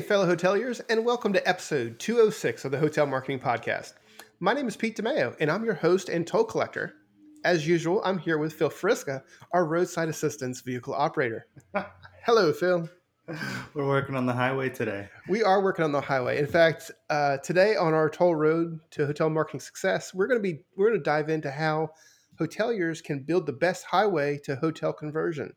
[0.00, 3.92] Day, fellow hoteliers, and welcome to episode 206 of the Hotel Marketing Podcast.
[4.38, 6.94] My name is Pete DeMeo, and I'm your host and toll collector.
[7.44, 11.48] As usual, I'm here with Phil Friska, our roadside assistance vehicle operator.
[12.24, 12.88] Hello, Phil.
[13.74, 15.10] We're working on the highway today.
[15.28, 16.38] We are working on the highway.
[16.38, 20.42] In fact, uh, today on our toll road to hotel marketing success, we're going to
[20.42, 21.90] be we're going to dive into how
[22.40, 25.52] hoteliers can build the best highway to hotel conversion,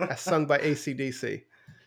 [0.00, 1.44] as sung by ACDC.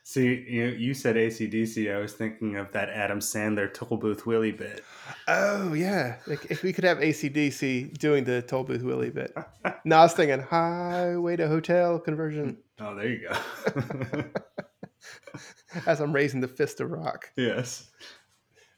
[0.09, 1.95] See, you, you said ACDC.
[1.95, 4.83] I was thinking of that Adam Sandler toll booth Willie bit.
[5.27, 9.31] Oh yeah, like if we could have ACDC doing the toll booth Willie bit.
[9.85, 12.57] now I was thinking highway to hotel conversion.
[12.79, 14.23] Oh, there you go.
[15.85, 17.29] As I'm raising the fist of rock.
[17.37, 17.91] yes.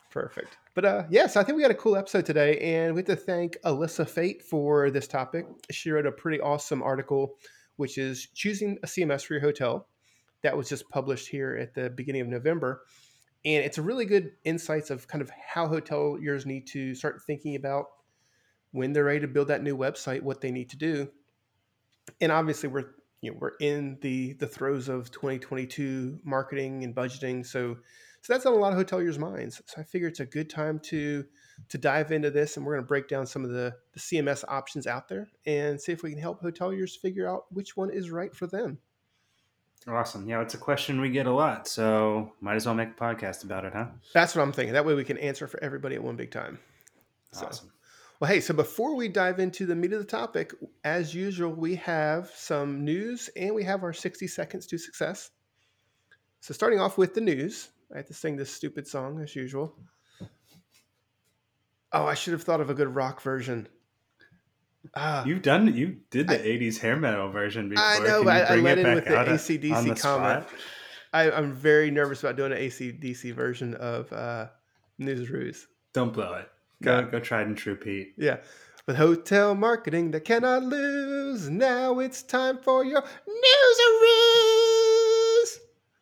[0.10, 0.58] Perfect.
[0.74, 3.16] But uh, yes, I think we got a cool episode today, and we have to
[3.16, 5.46] thank Alyssa Fate for this topic.
[5.72, 7.38] She wrote a pretty awesome article,
[7.78, 9.88] which is choosing a CMS for your hotel.
[10.44, 12.84] That was just published here at the beginning of November,
[13.46, 17.56] and it's a really good insights of kind of how hoteliers need to start thinking
[17.56, 17.86] about
[18.72, 21.10] when they're ready to build that new website, what they need to do.
[22.20, 27.46] And obviously, we're you know we're in the the throes of 2022 marketing and budgeting,
[27.46, 27.78] so
[28.22, 29.62] so that's on a lot of hoteliers' minds.
[29.66, 31.26] So I figure it's a good time to
[31.70, 34.44] to dive into this, and we're going to break down some of the, the CMS
[34.48, 38.12] options out there and see if we can help hoteliers figure out which one is
[38.12, 38.80] right for them.
[39.88, 40.28] Awesome.
[40.30, 43.44] Yeah, it's a question we get a lot, so might as well make a podcast
[43.44, 43.88] about it, huh?
[44.14, 44.74] That's what I'm thinking.
[44.74, 46.60] That way we can answer for everybody at one big time.
[47.32, 47.72] So, Awesome.
[48.20, 51.76] well, hey, so before we dive into the meat of the topic, as usual, we
[51.78, 55.32] have some news and we have our 60 seconds to success.
[56.42, 59.76] So, starting off with the news, I have to sing this stupid song as usual.
[61.92, 63.68] Oh, I should have thought of a good rock version.
[64.96, 67.84] Ah, You've done you did the I- '80s hair metal version before.
[67.86, 70.46] I know, Can but I- I let in with the AC/DC comment.
[71.14, 74.48] I, I'm very nervous about doing an ACDC version of uh,
[74.98, 75.68] News Ruse.
[75.94, 76.50] Don't blow it.
[76.84, 77.08] Go No.
[77.08, 78.14] go tried and true, Pete.
[78.18, 78.38] Yeah.
[78.88, 83.78] With hotel marketing that cannot lose, now it's time for your News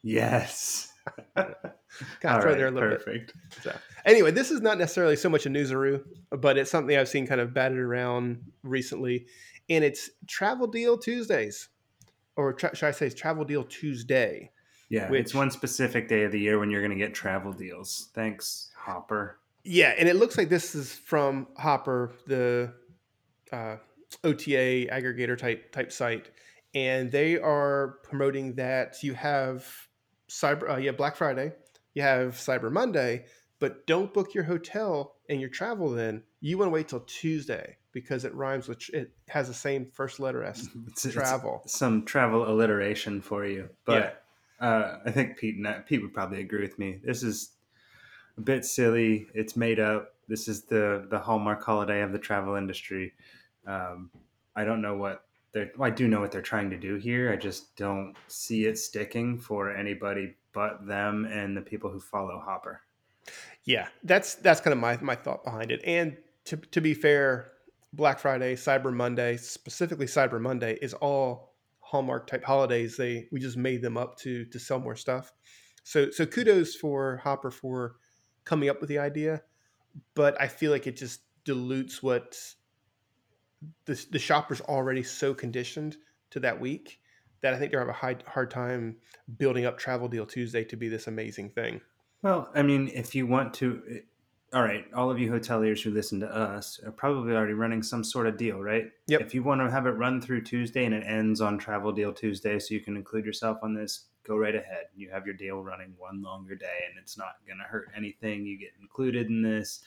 [0.01, 0.93] Yes.
[2.21, 3.31] Kind of throw right, there a little bit.
[3.61, 7.27] So, anyway, this is not necessarily so much a newsaroo, but it's something I've seen
[7.27, 9.27] kind of batted around recently,
[9.69, 11.69] and it's Travel Deal Tuesdays,
[12.35, 14.51] or tra- should I say, it's Travel Deal Tuesday.
[14.89, 17.53] Yeah, Which- it's one specific day of the year when you're going to get travel
[17.53, 18.09] deals.
[18.13, 19.39] Thanks, Hopper.
[19.63, 22.73] Yeah, and it looks like this is from Hopper, the
[23.51, 23.75] uh,
[24.23, 26.31] OTA aggregator type type site,
[26.73, 29.67] and they are promoting that you have
[30.29, 31.51] cyber, uh, yeah, Black Friday,
[31.99, 33.25] you have Cyber Monday,
[33.59, 35.89] but don't book your hotel and your travel.
[35.89, 39.85] Then you want to wait till Tuesday because it rhymes with it has the same
[39.91, 41.61] first letter as It's, it's travel.
[41.65, 44.23] some travel alliteration for you, but
[44.61, 46.99] uh, I think Pete and I, Pete would probably agree with me.
[47.03, 47.51] This is
[48.37, 49.27] a bit silly.
[49.33, 50.13] It's made up.
[50.29, 53.11] This is the the hallmark holiday of the travel industry.
[53.67, 54.09] Um,
[54.55, 55.69] I don't know what they're.
[55.77, 57.29] Well, I do know what they're trying to do here.
[57.29, 62.41] I just don't see it sticking for anybody but them and the people who follow
[62.43, 62.81] Hopper.
[63.63, 65.81] Yeah, that's that's kind of my my thought behind it.
[65.83, 67.51] And to to be fair,
[67.93, 72.97] Black Friday, Cyber Monday, specifically Cyber Monday, is all Hallmark type holidays.
[72.97, 75.31] They we just made them up to to sell more stuff.
[75.83, 77.95] So so kudos for Hopper for
[78.45, 79.41] coming up with the idea,
[80.15, 82.37] but I feel like it just dilutes what
[83.85, 85.97] the the shopper's already so conditioned
[86.31, 86.99] to that week
[87.41, 88.97] that I think they're have a high, hard time
[89.37, 91.81] building up Travel Deal Tuesday to be this amazing thing.
[92.21, 93.99] Well, I mean, if you want to, eh,
[94.51, 98.03] all right, all of you hoteliers who listen to us are probably already running some
[98.03, 98.91] sort of deal, right?
[99.07, 99.21] Yep.
[99.21, 102.11] If you want to have it run through Tuesday and it ends on Travel Deal
[102.11, 104.85] Tuesday, so you can include yourself on this, go right ahead.
[104.95, 108.45] You have your deal running one longer day, and it's not going to hurt anything.
[108.45, 109.81] You get included in this.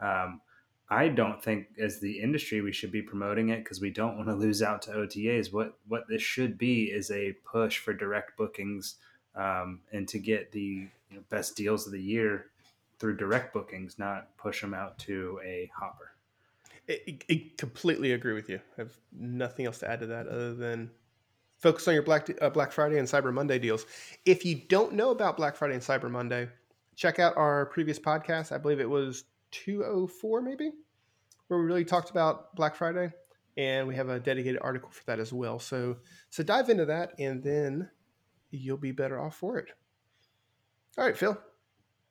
[0.00, 0.40] Um,
[0.88, 4.28] I don't think, as the industry, we should be promoting it because we don't want
[4.28, 5.52] to lose out to OTAs.
[5.52, 8.96] What what this should be is a push for direct bookings
[9.34, 12.46] um, and to get the you know, best deals of the year
[12.98, 16.12] through direct bookings, not push them out to a hopper.
[16.88, 18.60] I, I completely agree with you.
[18.78, 20.90] I have nothing else to add to that other than
[21.58, 23.86] focus on your Black uh, Black Friday and Cyber Monday deals.
[24.24, 26.48] If you don't know about Black Friday and Cyber Monday,
[26.94, 28.52] check out our previous podcast.
[28.52, 29.24] I believe it was
[29.64, 30.70] 204 maybe,
[31.48, 33.12] where we really talked about Black Friday,
[33.56, 35.58] and we have a dedicated article for that as well.
[35.58, 35.96] So
[36.30, 37.90] so dive into that, and then
[38.50, 39.68] you'll be better off for it.
[40.98, 41.38] All right, Phil.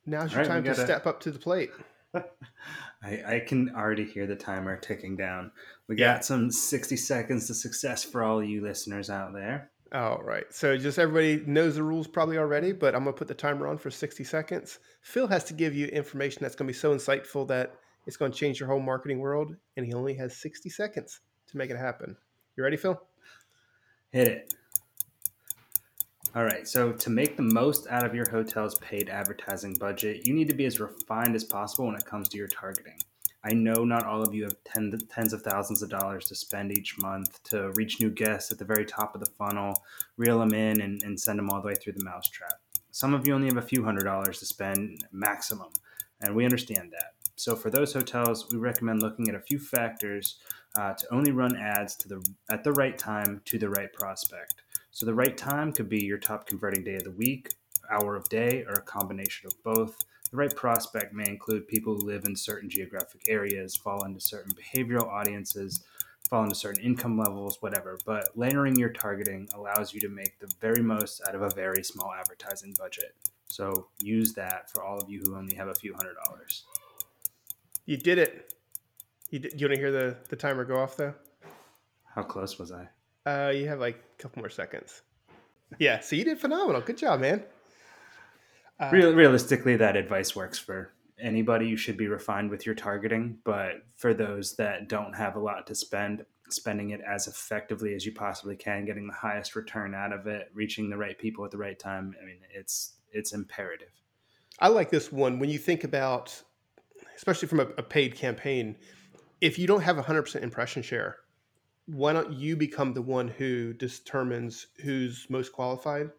[0.06, 1.72] Now's your right, time to gotta- step up to the plate.
[3.04, 5.52] I, I can already hear the timer ticking down.
[5.88, 6.14] We Yeah.
[6.16, 9.72] got some 60 seconds to success for all you listeners out there.
[9.96, 10.44] All right.
[10.54, 13.66] So just everybody knows the rules probably already, but I'm going to put the timer
[13.66, 14.80] on for 60 seconds.
[15.02, 17.76] Phil has to give you information that's going to be so insightful that
[18.06, 21.58] it's going to change your whole marketing world, and he only has 60 seconds to
[21.58, 22.18] make it happen.
[22.58, 23.02] You ready, Phil?
[24.12, 24.54] Hit it.
[26.36, 26.68] All right.
[26.68, 30.56] So to make the most out of your hotel's paid advertising budget, you need to
[30.56, 32.98] be as refined as possible when it comes to your targeting.
[33.48, 36.76] I know not all of you have ten, tens of thousands of dollars to spend
[36.76, 39.84] each month to reach new guests at the very top of the funnel,
[40.18, 42.60] reel them in, and, and send them all the way through the mousetrap.
[42.92, 45.70] Some of you only have a few hundred dollars to spend maximum,
[46.22, 47.14] and we understand that.
[47.36, 50.40] So for those hotels, we recommend looking at a few factors
[50.76, 54.56] uh, to only run ads to the at the right time to the right prospect.
[54.92, 57.54] So the right time could be your top converting day of the week,
[57.92, 59.98] hour of day, or a combination of both.
[60.36, 64.52] The right prospect may include people who live in certain geographic areas, fall into certain
[64.52, 65.86] behavioral audiences,
[66.30, 67.98] fall into certain income levels, whatever.
[68.06, 71.86] But layering your targeting allows you to make the very most out of a very
[71.86, 73.16] small advertising budget.
[73.48, 76.66] So use that for all of you who only have a few hundred dollars.
[77.86, 78.54] You did it.
[79.30, 81.14] You, did, you want to hear the, the timer go off, though?
[82.14, 82.90] How close was I?
[83.26, 85.02] Uh, you have like a couple more seconds.
[85.80, 86.82] Yeah, so you did phenomenal.
[86.82, 87.46] Good job, man.
[88.80, 91.68] Uh, Real, realistically, that advice works for anybody.
[91.68, 95.66] You should be refined with your targeting, but for those that don't have a lot
[95.68, 100.12] to spend, spending it as effectively as you possibly can, getting the highest return out
[100.12, 102.14] of it, reaching the right people at the right time.
[102.22, 103.92] I mean, it's it's imperative.
[104.60, 106.42] I like this one when you think about,
[107.16, 108.76] especially from a, a paid campaign.
[109.42, 111.18] If you don't have hundred percent impression share,
[111.86, 116.10] why don't you become the one who determines who's most qualified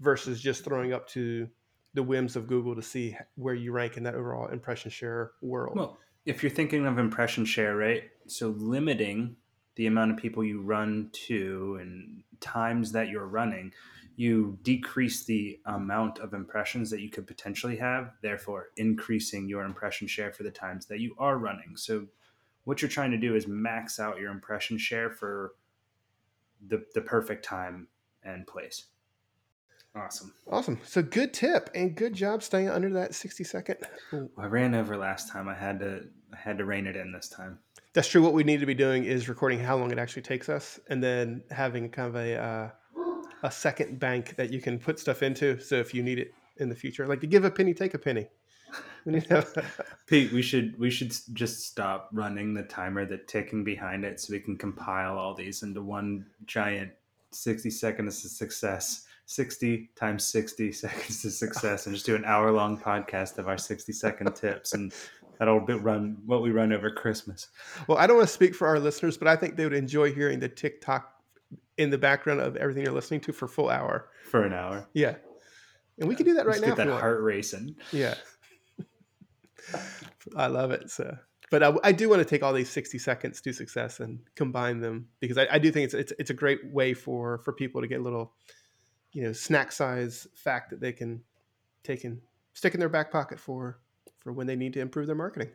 [0.00, 1.48] versus just throwing up to
[1.94, 5.76] the whims of Google to see where you rank in that overall impression share world.
[5.76, 8.04] Well, if you're thinking of impression share, right?
[8.26, 9.36] So limiting
[9.74, 13.72] the amount of people you run to and times that you're running,
[14.16, 20.06] you decrease the amount of impressions that you could potentially have, therefore increasing your impression
[20.06, 21.76] share for the times that you are running.
[21.76, 22.06] So
[22.64, 25.54] what you're trying to do is max out your impression share for
[26.68, 27.88] the, the perfect time
[28.22, 28.84] and place.
[29.94, 30.32] Awesome.
[30.50, 30.80] Awesome.
[30.84, 33.76] So good tip and good job staying under that 60 second.
[34.38, 35.48] I ran over last time.
[35.48, 37.58] I had to I had to rein it in this time.
[37.92, 38.22] That's true.
[38.22, 41.02] What we need to be doing is recording how long it actually takes us and
[41.02, 42.70] then having kind of a uh,
[43.42, 45.60] a second bank that you can put stuff into.
[45.60, 47.98] So if you need it in the future, like to give a penny, take a
[47.98, 48.28] penny.
[50.06, 54.32] Pete, we should we should just stop running the timer, the ticking behind it, so
[54.32, 56.92] we can compile all these into one giant
[57.30, 62.50] sixty seconds of success 60 times 60 seconds to success and just do an hour
[62.50, 64.92] long podcast of our 60 second tips and
[65.38, 67.48] that'll be run what we run over christmas.
[67.86, 70.12] Well i don't want to speak for our listeners but i think they would enjoy
[70.12, 71.12] hearing the tiktok
[71.78, 74.08] in the background of everything you're listening to for full hour.
[74.30, 74.88] For an hour.
[74.92, 75.16] Yeah.
[75.98, 77.76] And we can do that right just now get that heart racing.
[77.92, 78.14] Yeah.
[80.36, 81.16] I love it so
[81.50, 84.80] but I, I, do want to take all these 60 seconds to success and combine
[84.80, 87.82] them because I, I do think it's, it's it's a great way for for people
[87.82, 88.32] to get a little
[89.12, 91.22] you know snack size fact that they can
[91.82, 92.20] take and
[92.54, 93.78] stick in their back pocket for
[94.20, 95.50] for when they need to improve their marketing.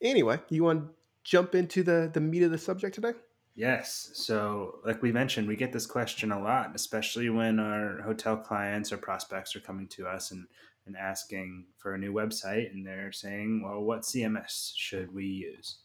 [0.00, 3.12] Anyway, you want to jump into the the meat of the subject today?
[3.56, 4.10] Yes.
[4.12, 8.92] So, like we mentioned, we get this question a lot, especially when our hotel clients
[8.92, 10.46] or prospects are coming to us and,
[10.86, 12.70] and asking for a new website.
[12.70, 15.78] And they're saying, well, what CMS should we use?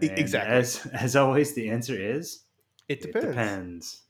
[0.00, 0.52] And exactly.
[0.52, 2.42] As, as always, the answer is
[2.88, 3.24] it depends.
[3.24, 4.02] It depends.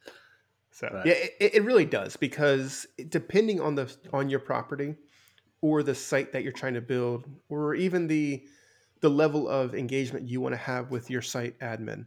[0.74, 4.96] So yeah, it, it really does because depending on the on your property
[5.60, 8.44] or the site that you're trying to build, or even the
[9.00, 12.06] the level of engagement you want to have with your site admin,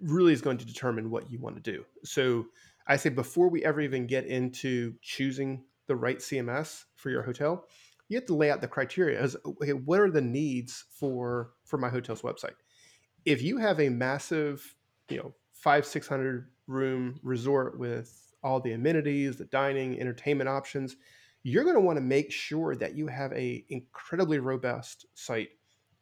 [0.00, 1.84] really is going to determine what you want to do.
[2.02, 2.46] So
[2.88, 7.66] I say before we ever even get into choosing the right CMS for your hotel,
[8.08, 11.78] you have to lay out the criteria as okay, what are the needs for for
[11.78, 12.56] my hotel's website?
[13.24, 14.74] If you have a massive,
[15.08, 20.96] you know, five, six hundred room resort with all the amenities, the dining, entertainment options,
[21.42, 25.50] you're going to want to make sure that you have a incredibly robust site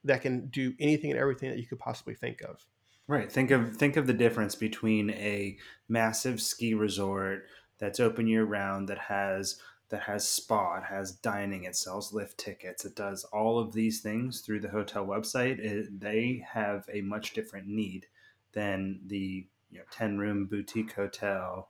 [0.05, 2.67] that can do anything and everything that you could possibly think of.
[3.07, 3.31] Right.
[3.31, 7.45] Think of think of the difference between a massive ski resort
[7.79, 12.39] that's open year round that has that has spa, it has dining, it sells lift
[12.39, 15.59] tickets, it does all of these things through the hotel website.
[15.59, 18.07] It, they have a much different need
[18.53, 21.69] than the you know, 10 room boutique hotel,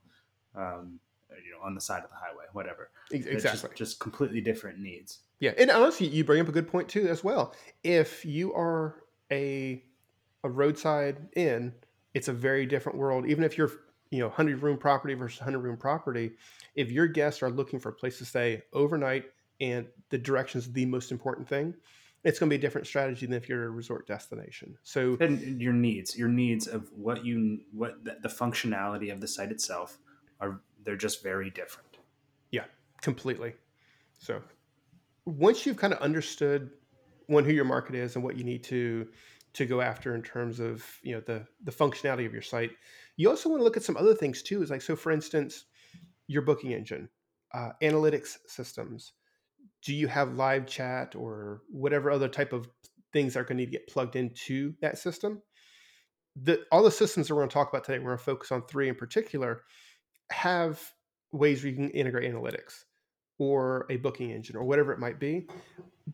[0.54, 2.90] um, you know, on the side of the highway, whatever.
[3.10, 3.68] Exactly.
[3.70, 5.20] Just, just, completely different needs.
[5.40, 5.52] Yeah.
[5.58, 7.54] And honestly, you bring up a good point too, as well.
[7.82, 8.96] If you are
[9.32, 9.82] a,
[10.44, 11.72] a roadside inn,
[12.12, 13.26] it's a very different world.
[13.26, 13.72] Even if you're,
[14.10, 16.32] you know 100 room property versus 100 room property
[16.76, 19.24] if your guests are looking for a place to stay overnight
[19.60, 21.74] and the direction is the most important thing
[22.24, 24.76] it's going to be a different strategy than if you're a resort destination.
[24.82, 29.28] So and your needs your needs of what you what the, the functionality of the
[29.28, 29.98] site itself
[30.40, 31.98] are they're just very different.
[32.50, 32.64] Yeah
[33.02, 33.52] completely.
[34.18, 34.42] So
[35.26, 36.70] once you've kind of understood
[37.26, 39.06] one who your market is and what you need to
[39.54, 42.72] to go after in terms of you know the the functionality of your site
[43.16, 45.64] you also want to look at some other things too is like so for instance
[46.26, 47.08] your booking engine
[47.54, 49.12] uh, analytics systems
[49.84, 52.68] do you have live chat or whatever other type of
[53.12, 55.42] things are going to need to get plugged into that system?
[56.36, 58.50] The all the systems that we're going to talk about today we're going to focus
[58.50, 59.62] on three in particular
[60.30, 60.82] have
[61.30, 62.84] ways where you can integrate analytics
[63.38, 65.46] or a booking engine or whatever it might be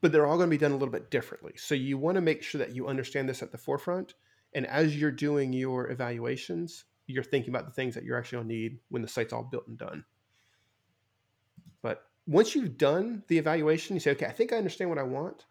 [0.01, 1.53] but they're all going to be done a little bit differently.
[1.57, 4.15] So you want to make sure that you understand this at the forefront
[4.55, 8.49] and as you're doing your evaluations you're thinking about the things that you're actually going
[8.49, 10.05] to need when the site's all built and done.
[11.83, 15.03] But once you've done the evaluation you say okay i think i understand what i
[15.03, 15.45] want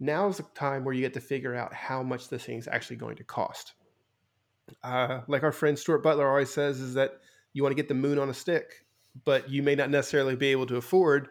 [0.00, 2.68] now is the time where you get to figure out how much this thing is
[2.68, 3.74] actually going to cost
[4.82, 7.20] uh, like our friend stuart butler always says is that
[7.54, 8.84] you want to get the moon on a stick
[9.24, 11.28] but you may not necessarily be able to afford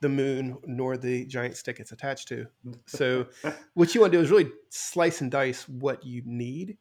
[0.00, 2.46] the moon nor the giant stick it's attached to.
[2.86, 3.26] So,
[3.74, 6.78] what you want to do is really slice and dice what you need.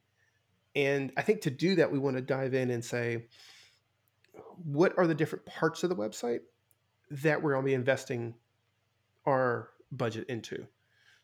[0.76, 3.26] And I think to do that, we want to dive in and say,
[4.64, 6.40] what are the different parts of the website
[7.10, 8.36] that we're going to be investing
[9.26, 10.66] our budget into?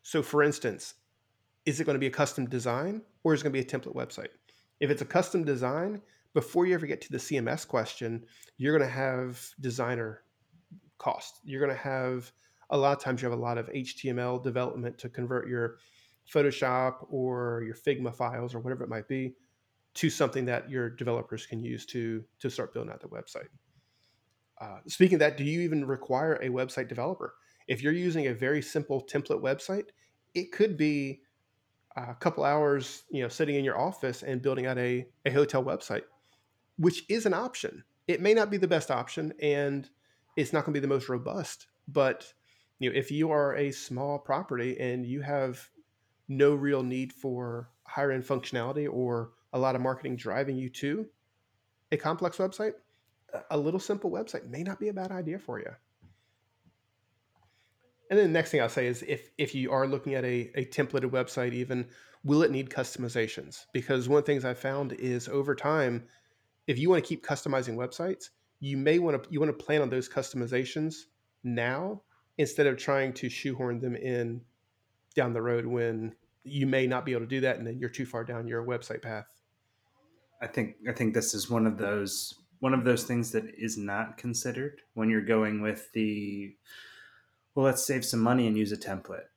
[0.02, 0.94] So, for instance,
[1.64, 3.78] is it going to be a custom design or is it going to be a
[3.78, 4.28] template website?
[4.80, 6.00] If it's a custom design,
[6.34, 8.24] before you ever get to the CMS question,
[8.58, 10.22] you're going to have designer
[10.98, 11.40] cost.
[11.44, 12.30] You're going to have
[12.70, 15.76] a lot of times you have a lot of HTML development to convert your
[16.32, 19.34] Photoshop or your Figma files or whatever it might be
[19.94, 23.48] to something that your developers can use to to start building out the website.
[24.60, 27.34] Uh, speaking of that, do you even require a website developer?
[27.68, 29.86] If you're using a very simple template website,
[30.34, 31.20] it could be
[31.96, 35.64] a couple hours, you know, sitting in your office and building out a, a hotel
[35.64, 36.02] website
[36.78, 37.84] which is an option.
[38.06, 39.88] It may not be the best option and
[40.36, 42.32] it's not going to be the most robust, but
[42.78, 45.68] you know, if you are a small property and you have
[46.28, 51.06] no real need for higher end functionality or a lot of marketing driving you to
[51.90, 52.72] a complex website,
[53.50, 55.70] a little simple website may not be a bad idea for you.
[58.10, 60.50] And then the next thing I'll say is if if you are looking at a,
[60.54, 61.86] a templated website, even
[62.24, 63.66] will it need customizations?
[63.72, 66.04] Because one of the things I found is over time,
[66.66, 69.82] if you want to keep customizing websites, you may want to you want to plan
[69.82, 70.94] on those customizations
[71.42, 72.02] now
[72.38, 74.40] instead of trying to shoehorn them in
[75.14, 76.14] down the road when
[76.44, 78.64] you may not be able to do that and then you're too far down your
[78.64, 79.26] website path.
[80.40, 83.76] I think I think this is one of those one of those things that is
[83.76, 86.54] not considered when you're going with the
[87.54, 89.28] well let's save some money and use a template.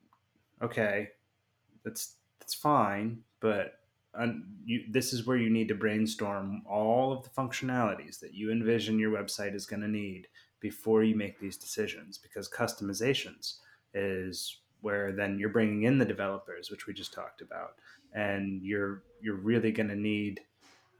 [0.61, 1.09] Okay.
[1.83, 3.79] That's that's fine, but
[4.65, 8.99] you, this is where you need to brainstorm all of the functionalities that you envision
[8.99, 10.27] your website is going to need
[10.59, 13.59] before you make these decisions because customizations
[13.93, 17.75] is where then you're bringing in the developers which we just talked about
[18.13, 20.41] and you're you're really going to need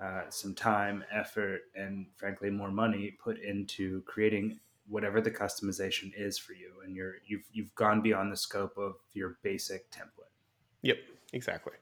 [0.02, 6.38] uh, some time effort and frankly more money put into creating whatever the customization is
[6.38, 10.34] for you and you're you've you've gone beyond the scope of your basic template
[10.82, 10.98] yep
[11.34, 11.74] exactly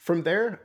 [0.00, 0.62] from there,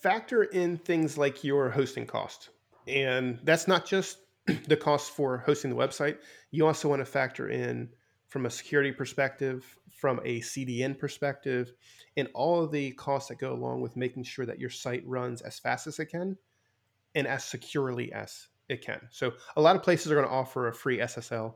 [0.00, 2.48] factor in things like your hosting cost.
[2.86, 4.18] And that's not just
[4.66, 6.16] the cost for hosting the website.
[6.50, 7.90] You also want to factor in
[8.26, 11.72] from a security perspective, from a CDN perspective,
[12.16, 15.42] and all of the costs that go along with making sure that your site runs
[15.42, 16.36] as fast as it can
[17.14, 19.00] and as securely as it can.
[19.10, 21.54] So a lot of places are going to offer a free SSL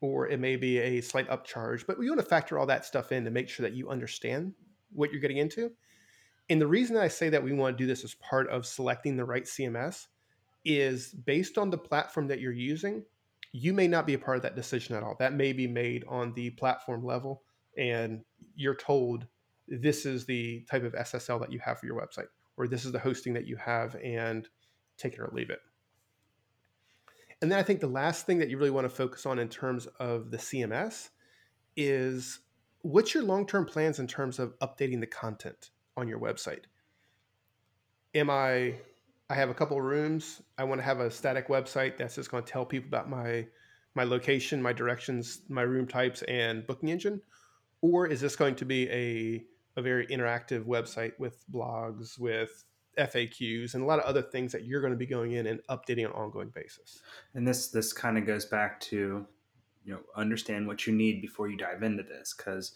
[0.00, 3.12] or it may be a slight upcharge, but we want to factor all that stuff
[3.12, 4.54] in to make sure that you understand
[4.92, 5.70] what you're getting into
[6.50, 9.16] and the reason I say that we want to do this as part of selecting
[9.16, 10.08] the right CMS
[10.64, 13.04] is based on the platform that you're using,
[13.52, 15.14] you may not be a part of that decision at all.
[15.20, 17.44] That may be made on the platform level,
[17.76, 18.22] and
[18.54, 19.26] you're told
[19.68, 22.92] this is the type of SSL that you have for your website, or this is
[22.92, 24.48] the hosting that you have, and
[24.96, 25.60] take it or leave it.
[27.40, 29.48] And then I think the last thing that you really want to focus on in
[29.48, 31.08] terms of the CMS
[31.76, 32.40] is
[32.82, 35.70] what's your long term plans in terms of updating the content?
[36.00, 36.64] on your website.
[38.14, 38.76] Am I
[39.28, 40.42] I have a couple rooms.
[40.58, 43.46] I want to have a static website that's just going to tell people about my
[43.94, 47.20] my location, my directions, my room types, and booking engine,
[47.82, 49.44] or is this going to be a
[49.76, 52.64] a very interactive website with blogs, with
[52.98, 55.60] FAQs and a lot of other things that you're going to be going in and
[55.68, 57.00] updating on an ongoing basis.
[57.34, 59.26] And this this kind of goes back to
[59.84, 62.72] you know understand what you need before you dive into this because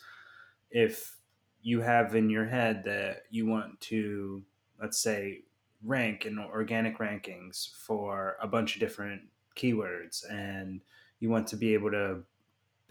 [0.70, 1.16] if
[1.62, 4.42] you have in your head that you want to
[4.80, 5.40] let's say
[5.82, 9.22] rank in organic rankings for a bunch of different
[9.56, 10.80] keywords and
[11.20, 12.22] you want to be able to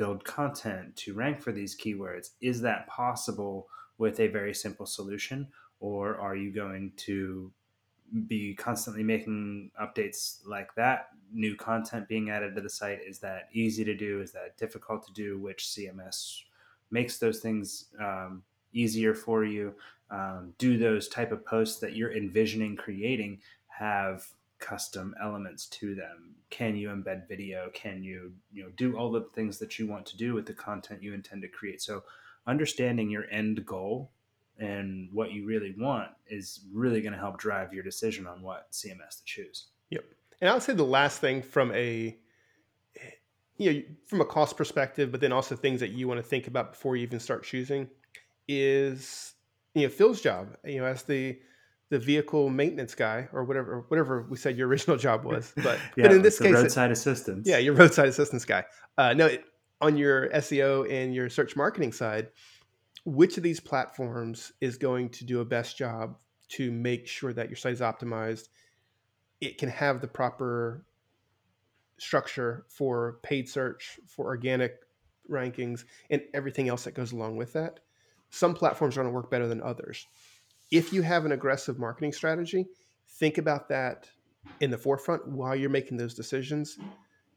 [0.03, 5.47] build content to rank for these keywords is that possible with a very simple solution?
[5.79, 7.49] Or are you going to
[8.27, 12.99] be constantly making updates like that new content being added to the site?
[13.07, 14.19] Is that easy to do?
[14.19, 15.39] Is that difficult to do?
[15.39, 16.41] Which cms
[16.91, 18.43] makes those things um,
[18.73, 19.73] easier for you?
[20.11, 24.25] Um, do those type of posts that you're envisioning creating have
[24.63, 26.35] custom elements to them.
[26.49, 27.69] Can you embed video?
[27.73, 30.53] Can you you know do all the things that you want to do with the
[30.53, 31.81] content you intend to create?
[31.81, 32.03] So
[32.47, 34.11] understanding your end goal
[34.59, 38.71] and what you really want is really going to help drive your decision on what
[38.71, 39.67] cms to choose.
[39.89, 40.05] Yep.
[40.41, 42.17] And i would say the last thing from a
[43.57, 46.47] you know from a cost perspective but then also things that you want to think
[46.47, 47.87] about before you even start choosing
[48.47, 49.33] is
[49.73, 50.55] you know phil's job.
[50.65, 51.39] You know as the
[51.93, 56.03] the vehicle maintenance guy or whatever whatever we said your original job was but yeah,
[56.03, 58.65] but in this case roadside it, assistance yeah your roadside assistance guy
[58.97, 59.45] uh, no it,
[59.81, 62.29] on your seo and your search marketing side
[63.05, 66.17] which of these platforms is going to do a best job
[66.49, 68.49] to make sure that your site is optimized
[69.39, 70.85] it can have the proper
[71.97, 74.79] structure for paid search, for organic
[75.29, 77.79] rankings, and everything else that goes along with that.
[78.29, 80.07] Some platforms are going to work better than others.
[80.73, 82.65] If you have an aggressive marketing strategy,
[83.07, 84.09] think about that
[84.59, 86.77] in the forefront while you're making those decisions.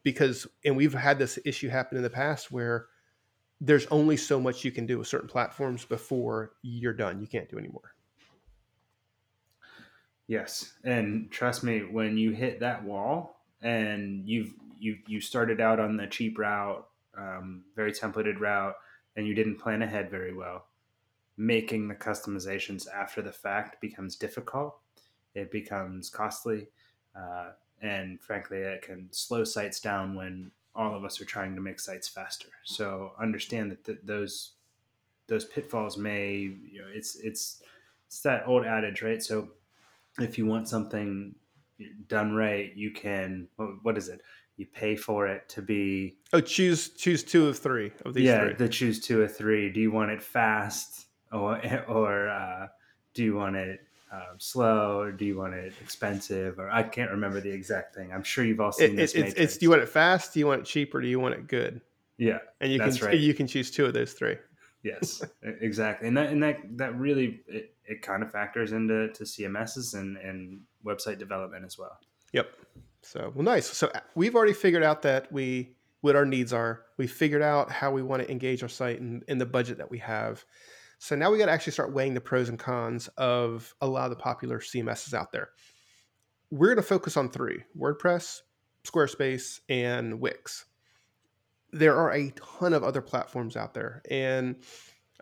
[0.03, 2.87] Because, and we've had this issue happen in the past where
[3.61, 7.21] there's only so much you can do with certain platforms before you're done.
[7.21, 7.95] You can't do anymore.
[10.29, 15.79] Yes, and trust me, when you hit that wall and you've you you started out
[15.79, 18.75] on the cheap route, um, very templated route,
[19.15, 20.67] and you didn't plan ahead very well,
[21.37, 24.79] making the customizations after the fact becomes difficult.
[25.35, 26.69] It becomes costly,
[27.15, 27.51] uh,
[27.83, 31.81] and frankly, it can slow sites down when all of us are trying to make
[31.81, 32.49] sites faster.
[32.65, 34.53] So understand that th- those
[35.29, 37.63] those pitfalls may you know it's it's
[38.07, 39.23] it's that old adage, right?
[39.23, 39.49] So
[40.19, 41.35] if you want something
[42.09, 43.49] done right, you can.
[43.83, 44.21] What is it?
[44.57, 46.17] You pay for it to be.
[46.33, 48.25] Oh, choose choose two of three of these.
[48.25, 48.55] Yeah, three.
[48.55, 49.71] the choose two of three.
[49.71, 52.69] Do you want it fast, or or uh,
[53.15, 53.81] do you want it
[54.13, 58.13] um, slow, or do you want it expensive, or I can't remember the exact thing.
[58.13, 59.15] I'm sure you've all seen it, this.
[59.15, 60.33] It's, it's, do you want it fast?
[60.33, 61.81] Do you want it cheap, or do you want it good?
[62.19, 63.19] Yeah, and you can right.
[63.19, 64.37] you can choose two of those three.
[64.83, 69.25] Yes, exactly, and that and that that really it, it kind of factors into to
[69.25, 71.99] CMSs and and website development as well.
[72.33, 72.49] Yep.
[73.03, 73.67] So well, nice.
[73.67, 76.83] So we've already figured out that we what our needs are.
[76.97, 79.91] We figured out how we want to engage our site and in the budget that
[79.91, 80.45] we have.
[80.99, 84.05] So now we got to actually start weighing the pros and cons of a lot
[84.05, 85.51] of the popular CMSs out there.
[86.51, 88.41] We're going to focus on three: WordPress,
[88.85, 90.65] Squarespace, and Wix
[91.73, 94.57] there are a ton of other platforms out there, and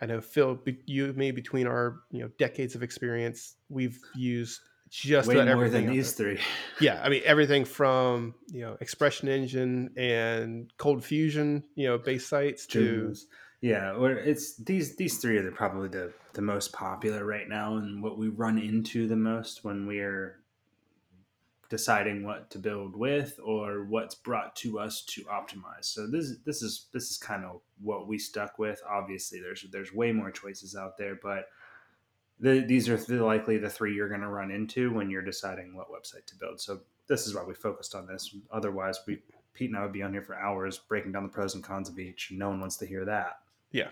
[0.00, 4.60] I know Phil, you me between our you know decades of experience, we've used
[4.90, 6.38] just way more than these three.
[6.80, 12.26] Yeah, I mean everything from you know Expression Engine and Cold Fusion, you know, base
[12.26, 13.14] sites to
[13.64, 18.02] yeah, or it's these these three are probably the the most popular right now, and
[18.02, 20.40] what we run into the most when we're
[21.70, 25.86] deciding what to build with or what's brought to us to optimize.
[25.86, 28.82] So this this is this is kind of what we stuck with.
[28.86, 31.48] Obviously, there's there's way more choices out there, but
[32.38, 35.74] the, these are the, likely the three you're going to run into when you're deciding
[35.74, 36.60] what website to build.
[36.60, 38.36] So this is why we focused on this.
[38.50, 39.22] Otherwise, we
[39.54, 41.88] Pete and I would be on here for hours breaking down the pros and cons
[41.88, 42.30] of each.
[42.30, 43.38] No one wants to hear that.
[43.74, 43.88] Yeah.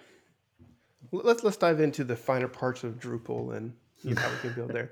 [1.10, 4.52] Let's let's dive into the finer parts of Drupal and you know, how we can
[4.54, 4.90] build there.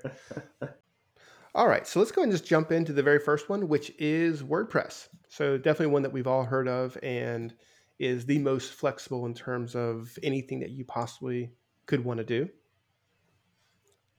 [1.55, 4.43] All right, so let's go and just jump into the very first one, which is
[4.43, 5.07] WordPress.
[5.29, 7.53] So definitely one that we've all heard of and
[7.99, 11.51] is the most flexible in terms of anything that you possibly
[11.85, 12.49] could want to do.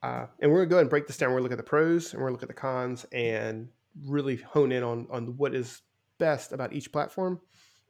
[0.03, 1.31] Uh, and we're gonna go ahead and break this down.
[1.31, 3.69] We're gonna look at the pros and we're gonna look at the cons and
[4.07, 5.83] really hone in on on what is
[6.19, 7.41] best about each platform.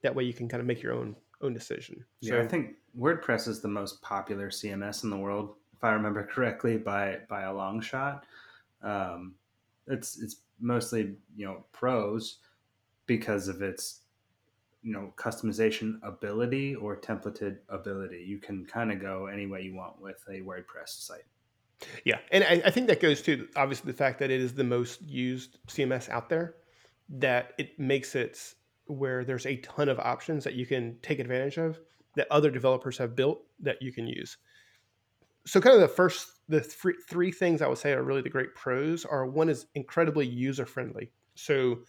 [0.02, 2.04] That way you can kind of make your own own decision.
[2.20, 5.92] Yeah, so, I think WordPress is the most popular CMS in the world, if I
[5.92, 8.24] remember correctly, by by a long shot.
[8.82, 9.34] Um,
[9.86, 12.38] it's it's mostly you know pros
[13.06, 14.00] because of its
[14.82, 18.24] you know customization ability or templated ability.
[18.26, 21.24] You can kind of go any way you want with a WordPress site.
[22.04, 24.64] Yeah, and I, I think that goes to obviously the fact that it is the
[24.64, 26.56] most used CMS out there.
[27.08, 28.54] That it makes it
[28.92, 31.80] where there's a ton of options that you can take advantage of
[32.16, 34.36] that other developers have built that you can use.
[35.44, 38.28] So, kind of the first, the three, three things I would say are really the
[38.28, 41.10] great pros are one is incredibly user friendly.
[41.34, 41.80] So,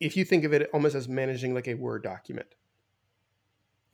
[0.00, 2.54] if you think of it almost as managing like a Word document,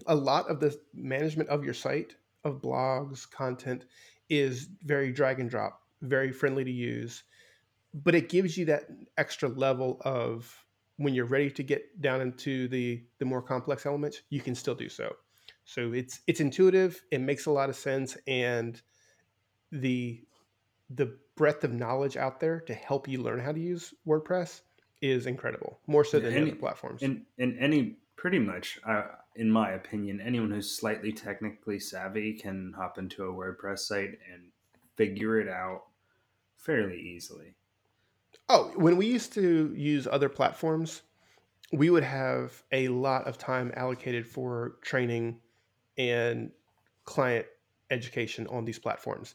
[0.07, 3.85] a lot of the management of your site, of blogs, content,
[4.29, 7.25] is very drag and drop, very friendly to use,
[7.93, 8.89] but it gives you that
[9.19, 10.64] extra level of
[10.97, 14.75] when you're ready to get down into the the more complex elements, you can still
[14.75, 15.17] do so.
[15.65, 18.81] So it's it's intuitive, it makes a lot of sense, and
[19.73, 20.23] the
[20.91, 24.61] the breadth of knowledge out there to help you learn how to use WordPress
[25.01, 27.03] is incredible, more so than any, other platforms.
[27.03, 29.05] In in any pretty much, uh,
[29.35, 34.51] in my opinion, anyone who's slightly technically savvy can hop into a WordPress site and
[34.97, 35.85] figure it out
[36.57, 37.55] fairly easily.
[38.49, 41.03] Oh, when we used to use other platforms,
[41.73, 45.41] we would have a lot of time allocated for training
[45.97, 46.51] and
[47.05, 47.47] client
[47.91, 49.35] education on these platforms.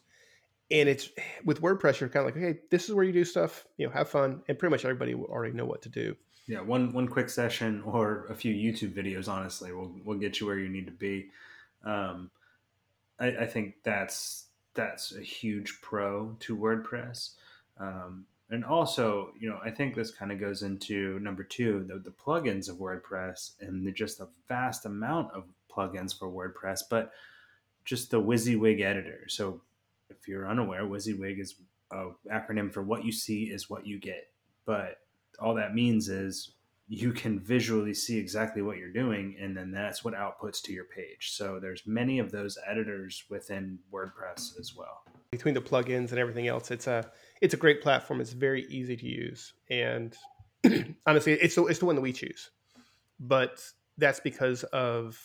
[0.70, 1.10] And it's
[1.44, 3.92] with WordPress, you're kind of like, okay, this is where you do stuff, you know,
[3.92, 6.16] have fun, and pretty much everybody will already know what to do.
[6.46, 10.46] Yeah, one one quick session or a few YouTube videos, honestly, will will get you
[10.46, 11.30] where you need to be.
[11.84, 12.30] Um,
[13.18, 17.34] I, I think that's that's a huge pro to WordPress.
[17.78, 21.98] Um, and also, you know, I think this kind of goes into number two, the,
[21.98, 27.12] the plugins of WordPress and the, just a vast amount of plugins for WordPress, but
[27.84, 29.26] just the WYSIWYG editor.
[29.28, 29.60] So
[30.08, 31.54] if you're unaware, WYSIWYG is
[31.92, 34.28] an acronym for what you see is what you get.
[34.66, 34.98] But
[35.38, 36.52] all that means is
[36.88, 40.86] you can visually see exactly what you're doing and then that's what outputs to your
[40.86, 46.18] page so there's many of those editors within wordpress as well between the plugins and
[46.18, 47.08] everything else it's a
[47.40, 48.20] it's a great platform.
[48.20, 49.54] It's very easy to use.
[49.70, 50.16] And
[51.06, 52.50] honestly it's the, it's the one that we choose.
[53.18, 53.62] But
[53.98, 55.20] that's because of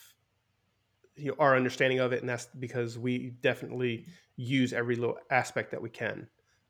[1.16, 2.22] you know, our understanding of it.
[2.22, 6.28] And that's because we definitely use every little aspect that we can.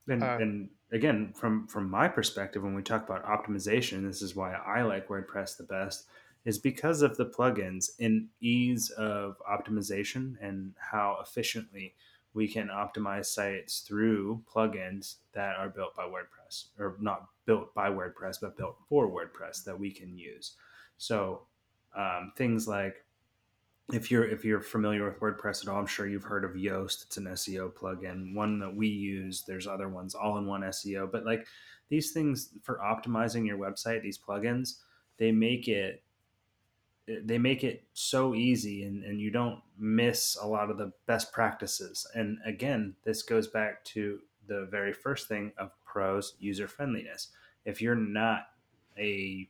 [0.07, 4.35] And, uh, and again, from from my perspective, when we talk about optimization, this is
[4.35, 6.05] why I like WordPress the best,
[6.45, 11.95] is because of the plugins and ease of optimization and how efficiently
[12.35, 17.89] we can optimize sites through plugins that are built by WordPress, or not built by
[17.89, 20.57] WordPress, but built for WordPress that we can use.
[20.97, 21.43] So
[21.95, 23.05] um, things like
[23.93, 27.05] if you're if you're familiar with WordPress at all, I'm sure you've heard of Yoast.
[27.05, 29.43] It's an SEO plugin, one that we use.
[29.47, 31.09] There's other ones, all-in-one SEO.
[31.09, 31.47] But like
[31.87, 34.79] these things for optimizing your website, these plugins,
[35.17, 36.03] they make it
[37.07, 41.31] they make it so easy and, and you don't miss a lot of the best
[41.31, 42.07] practices.
[42.15, 47.29] And again, this goes back to the very first thing of pros user friendliness.
[47.65, 48.47] If you're not
[48.97, 49.47] a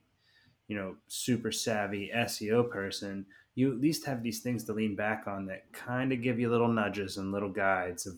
[0.68, 5.24] you know super savvy SEO person, you at least have these things to lean back
[5.28, 8.14] on that kind of give you little nudges and little guides of,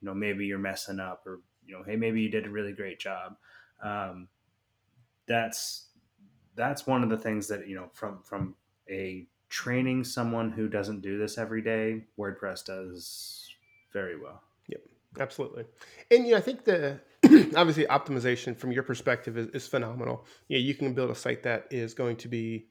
[0.00, 2.72] you know, maybe you're messing up or, you know, hey, maybe you did a really
[2.72, 3.36] great job.
[3.82, 4.28] Um,
[5.26, 5.85] that's
[6.56, 8.54] that's one of the things that you know from from
[8.90, 13.48] a training someone who doesn't do this every day, WordPress does
[13.92, 14.42] very well.
[14.68, 14.80] Yep,
[15.20, 15.64] absolutely.
[16.10, 17.00] And you know, I think the
[17.56, 20.26] obviously optimization from your perspective is, is phenomenal.
[20.48, 22.66] Yeah, you can build a site that is going to be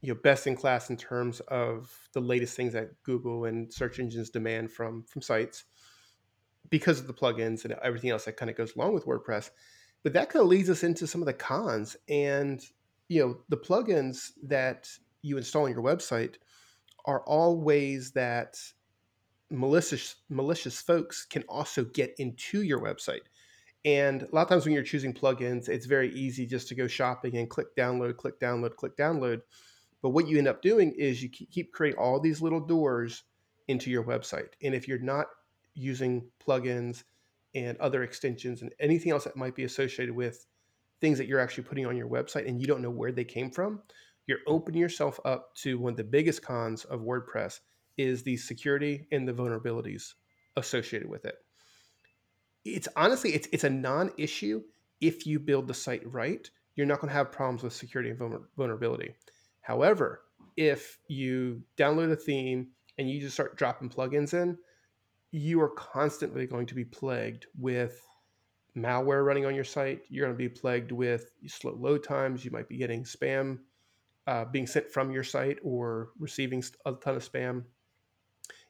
[0.00, 3.98] you know best in class in terms of the latest things that Google and search
[3.98, 5.64] engines demand from from sites
[6.70, 9.50] because of the plugins and everything else that kind of goes along with WordPress.
[10.02, 12.64] But that kind of leads us into some of the cons and
[13.08, 14.88] you know the plugins that
[15.22, 16.36] you install on your website
[17.04, 18.58] are all ways that
[19.50, 23.22] malicious malicious folks can also get into your website.
[23.84, 26.86] And a lot of times when you're choosing plugins, it's very easy just to go
[26.86, 29.40] shopping and click download, click download, click download.
[30.02, 33.24] But what you end up doing is you keep creating all these little doors
[33.68, 34.50] into your website.
[34.62, 35.26] And if you're not
[35.74, 37.04] using plugins
[37.54, 40.46] and other extensions and anything else that might be associated with
[41.00, 43.50] things that you're actually putting on your website and you don't know where they came
[43.50, 43.80] from,
[44.26, 47.60] you're opening yourself up to one of the biggest cons of WordPress
[47.96, 50.14] is the security and the vulnerabilities
[50.56, 51.36] associated with it.
[52.64, 54.62] It's honestly it's it's a non-issue
[55.00, 56.48] if you build the site right.
[56.74, 59.14] You're not going to have problems with security and vulnerability.
[59.62, 60.22] However,
[60.56, 64.58] if you download a theme and you just start dropping plugins in,
[65.32, 68.00] you are constantly going to be plagued with
[68.76, 70.02] malware running on your site.
[70.08, 72.44] You're going to be plagued with slow load times.
[72.44, 73.58] You might be getting spam
[74.26, 77.64] uh, being sent from your site or receiving a ton of spam.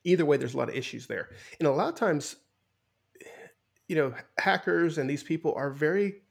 [0.04, 1.30] Either way, there's a lot of issues there.
[1.58, 2.36] And a lot of times,
[3.88, 6.22] you know, hackers and these people are very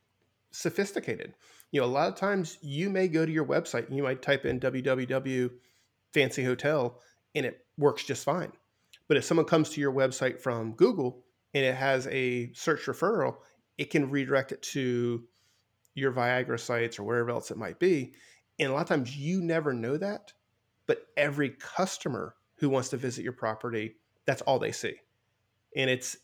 [0.51, 1.33] sophisticated.
[1.71, 4.21] You know, a lot of times you may go to your website and you might
[4.21, 5.51] type in www
[6.13, 6.99] fancy hotel
[7.35, 8.51] and it works just fine.
[9.07, 13.35] But if someone comes to your website from Google and it has a search referral,
[13.77, 15.23] it can redirect it to
[15.93, 18.13] your Viagra sites or wherever else it might be.
[18.59, 20.33] And a lot of times you never know that,
[20.85, 24.95] but every customer who wants to visit your property, that's all they see.
[25.75, 26.17] And it's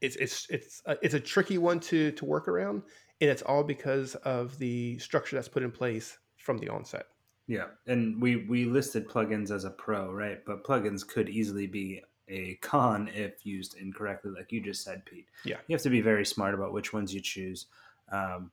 [0.00, 2.82] it's it's it's a, it's a tricky one to to work around,
[3.20, 7.06] and it's all because of the structure that's put in place from the onset.
[7.46, 10.38] Yeah, and we we listed plugins as a pro, right?
[10.44, 15.28] But plugins could easily be a con if used incorrectly, like you just said, Pete.
[15.44, 17.66] Yeah, you have to be very smart about which ones you choose.
[18.10, 18.50] Um,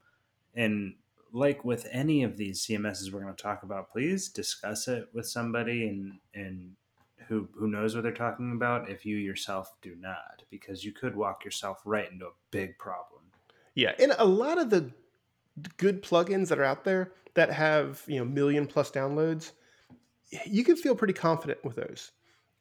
[0.56, 0.96] and
[1.32, 5.28] like with any of these CMSs we're going to talk about, please discuss it with
[5.28, 6.76] somebody and and
[7.28, 11.16] who who knows what they're talking about if you yourself do not, because you could
[11.16, 13.22] walk yourself right into a big problem.
[13.76, 14.92] Yeah, and a lot of the
[15.78, 19.52] good plugins that are out there that have you know million plus downloads,
[20.46, 22.12] you can feel pretty confident with those.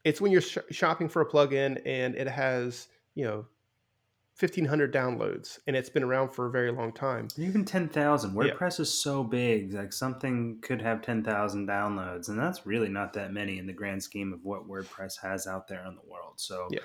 [0.08, 3.46] It's when you're sh- shopping for a plugin and it has you know
[4.38, 8.82] 1500 downloads and it's been around for a very long time even 10000 wordpress yeah.
[8.82, 13.58] is so big like something could have 10000 downloads and that's really not that many
[13.58, 16.78] in the grand scheme of what wordpress has out there in the world so yeah.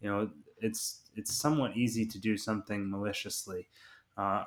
[0.00, 3.68] you know it's it's somewhat easy to do something maliciously
[4.16, 4.44] uh,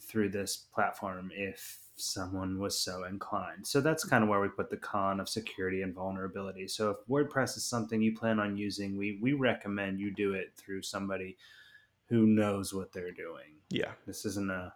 [0.00, 3.66] through this platform if someone was so inclined.
[3.66, 6.68] So that's kind of where we put the con of security and vulnerability.
[6.68, 10.52] So if WordPress is something you plan on using, we we recommend you do it
[10.56, 11.36] through somebody
[12.08, 13.58] who knows what they're doing.
[13.70, 13.92] Yeah.
[14.06, 14.72] This isn't a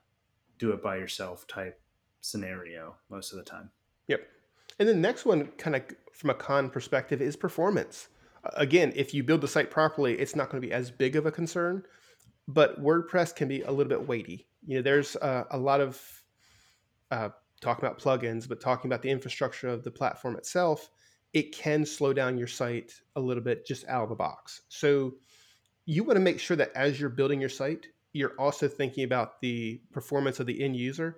[0.58, 1.80] do it by yourself type
[2.20, 3.70] scenario most of the time.
[4.08, 4.26] Yep.
[4.78, 5.82] And the next one, kind of
[6.12, 8.08] from a con perspective, is performance.
[8.54, 11.26] Again, if you build the site properly, it's not going to be as big of
[11.26, 11.84] a concern,
[12.46, 14.46] but WordPress can be a little bit weighty.
[14.66, 16.23] You know, there's uh, a lot of
[17.14, 20.90] uh, talking about plugins, but talking about the infrastructure of the platform itself,
[21.32, 24.62] it can slow down your site a little bit just out of the box.
[24.68, 25.14] So
[25.86, 29.40] you want to make sure that as you're building your site, you're also thinking about
[29.40, 31.16] the performance of the end user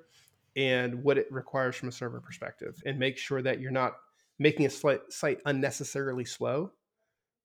[0.57, 3.97] and what it requires from a server perspective, and make sure that you're not
[4.39, 6.73] making a site unnecessarily slow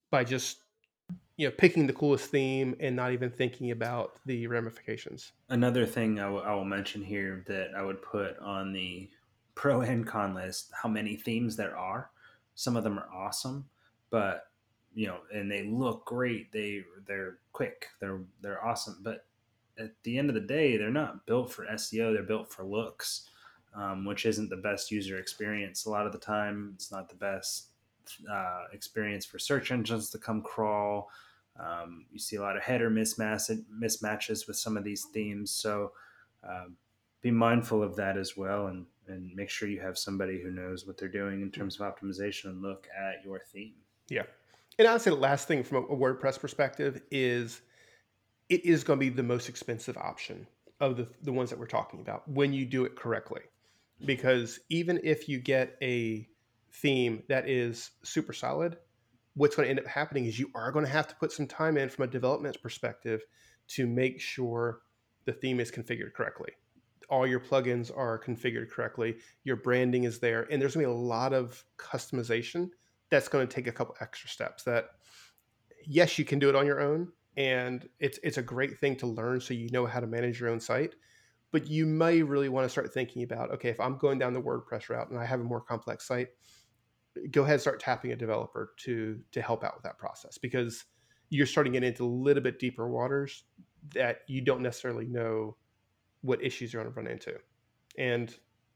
[0.09, 0.63] by just
[1.38, 5.32] you know picking the coolest theme and not even thinking about the ramifications.
[5.50, 9.10] Another thing I, w- I will mention here that I would put on the
[9.56, 12.12] pro and con list: how many themes there are.
[12.56, 13.65] Some of them are awesome,
[14.10, 14.43] but
[14.93, 16.52] you know, and they look great.
[16.52, 17.88] They they're quick.
[18.00, 18.97] They're they're awesome.
[19.02, 19.26] But
[19.80, 22.13] at the end of the day, they're not built for SEO.
[22.13, 23.30] They're built for looks,
[23.74, 25.86] um, which isn't the best user experience.
[25.86, 27.70] A lot of the time, it's not the best
[28.31, 31.09] uh, experience for search engines to come crawl.
[31.59, 35.51] Um, you see a lot of header mismatch, mismatches with some of these themes.
[35.51, 35.91] So
[36.47, 36.75] um,
[37.21, 40.87] be mindful of that as well and, and make sure you have somebody who knows
[40.87, 43.73] what they're doing in terms of optimization and look at your theme.
[44.09, 44.23] Yeah.
[44.79, 47.61] And say the last thing from a WordPress perspective is
[48.49, 50.47] it is going to be the most expensive option
[50.79, 53.41] of the, the ones that we're talking about when you do it correctly.
[54.03, 56.27] Because even if you get a
[56.73, 58.77] theme that is super solid,
[59.36, 61.47] what's going to end up happening is you are going to have to put some
[61.47, 63.21] time in from a development perspective
[63.69, 64.81] to make sure
[65.25, 66.51] the theme is configured correctly.
[67.10, 70.95] All your plugins are configured correctly, your branding is there, and there's going to be
[70.95, 72.69] a lot of customization
[73.10, 74.91] that's going to take a couple extra steps that
[75.86, 79.07] yes you can do it on your own and it's it's a great thing to
[79.07, 80.95] learn so you know how to manage your own site
[81.51, 84.41] but you may really want to start thinking about okay if i'm going down the
[84.41, 86.29] wordpress route and i have a more complex site
[87.32, 90.86] go ahead and start tapping a developer to to help out with that process because
[91.30, 93.43] you're starting to get into a little bit deeper waters
[93.93, 95.56] that you don't necessarily know
[96.21, 97.34] what issues you're going to run into
[97.97, 98.36] and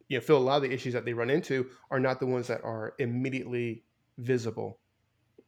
[0.10, 2.26] you know Phil a lot of the issues that they run into are not the
[2.26, 3.84] ones that are immediately
[4.18, 4.80] visible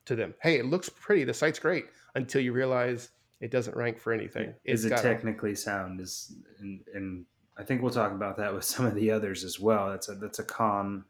[0.07, 0.33] to them.
[0.41, 1.23] Hey, it looks pretty.
[1.23, 4.53] The site's great until you realize it doesn't rank for anything.
[4.65, 6.01] Is it technically sound?
[6.01, 7.25] Is and, and
[7.57, 9.89] I think we'll talk about that with some of the others as well.
[9.89, 11.05] That's a that's a con,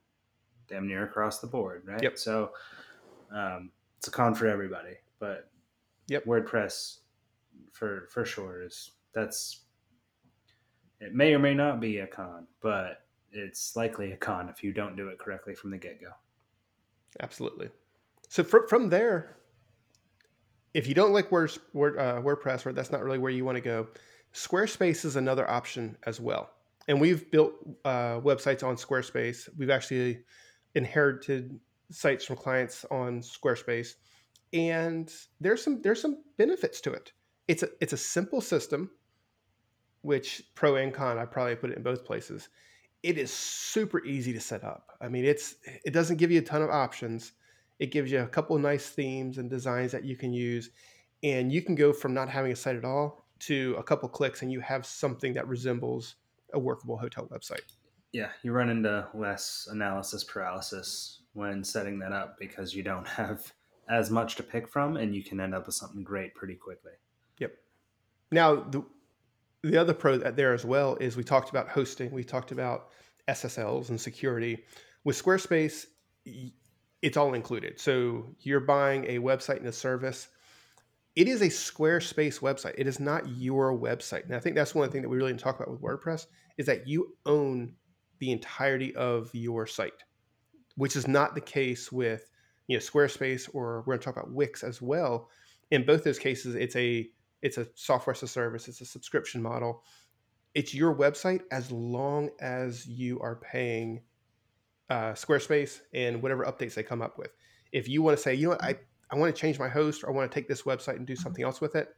[0.67, 2.01] damn near across the board, right?
[2.01, 2.17] Yep.
[2.17, 2.51] So,
[3.31, 4.95] um, it's a con for everybody.
[5.19, 5.49] But
[6.07, 6.97] yep, WordPress
[7.71, 9.61] for for sure is that's
[10.99, 14.71] it may or may not be a con, but it's likely a con if you
[14.71, 16.11] don't do it correctly from the get go.
[17.19, 17.69] Absolutely.
[18.29, 19.37] So from from there,
[20.73, 23.55] if you don't like Word, Word, uh, WordPress, or that's not really where you want
[23.55, 23.87] to go,
[24.33, 26.51] Squarespace is another option as well.
[26.87, 27.53] And we've built
[27.83, 29.49] uh, websites on Squarespace.
[29.57, 30.19] We've actually
[30.75, 31.59] inherited
[31.91, 33.95] sites from clients on Squarespace,
[34.53, 37.11] and there's some there's some benefits to it.
[37.47, 38.91] it's a it's a simple system,
[40.01, 42.49] which pro and con I probably put it in both places.
[43.03, 44.97] It is super easy to set up.
[45.01, 47.33] I mean, it's it doesn't give you a ton of options.
[47.79, 50.71] It gives you a couple nice themes and designs that you can use,
[51.23, 54.41] and you can go from not having a site at all to a couple clicks,
[54.41, 56.15] and you have something that resembles
[56.53, 57.61] a workable hotel website.
[58.13, 63.51] Yeah, you run into less analysis paralysis when setting that up because you don't have
[63.89, 66.91] as much to pick from, and you can end up with something great pretty quickly.
[67.39, 67.53] Yep.
[68.31, 68.83] Now the
[69.63, 72.89] the other pro there as well is we talked about hosting, we talked about
[73.27, 74.63] SSLs and security.
[75.03, 75.85] With Squarespace,
[77.01, 77.79] it's all included.
[77.79, 80.29] So you're buying a website and a service.
[81.15, 82.75] It is a Squarespace website.
[82.77, 84.25] It is not your website.
[84.25, 86.65] And I think that's one thing that we really didn't talk about with WordPress is
[86.67, 87.73] that you own
[88.19, 90.03] the entirety of your site,
[90.75, 92.29] which is not the case with
[92.67, 95.29] you know Squarespace or we're going to talk about Wix as well.
[95.71, 97.09] In both those cases, it's a
[97.41, 99.83] it's a software as a service, it's a subscription model.
[100.53, 104.01] It's your website as long as you are paying
[104.89, 107.31] uh, Squarespace and whatever updates they come up with.
[107.71, 108.75] If you want to say, you know what, I,
[109.11, 111.15] I want to change my host or I want to take this website and do
[111.15, 111.89] something else with it,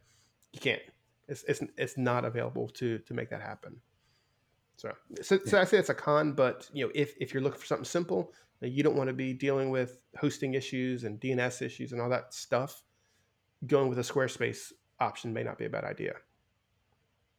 [0.51, 0.81] you can't.
[1.27, 3.79] It's, it's, it's not available to, to make that happen.
[4.79, 7.59] So, so, so I say it's a con, but you know, if, if you're looking
[7.59, 11.91] for something simple, you don't want to be dealing with hosting issues and DNS issues
[11.91, 12.81] and all that stuff,
[13.67, 16.13] going with a Squarespace option may not be a bad idea.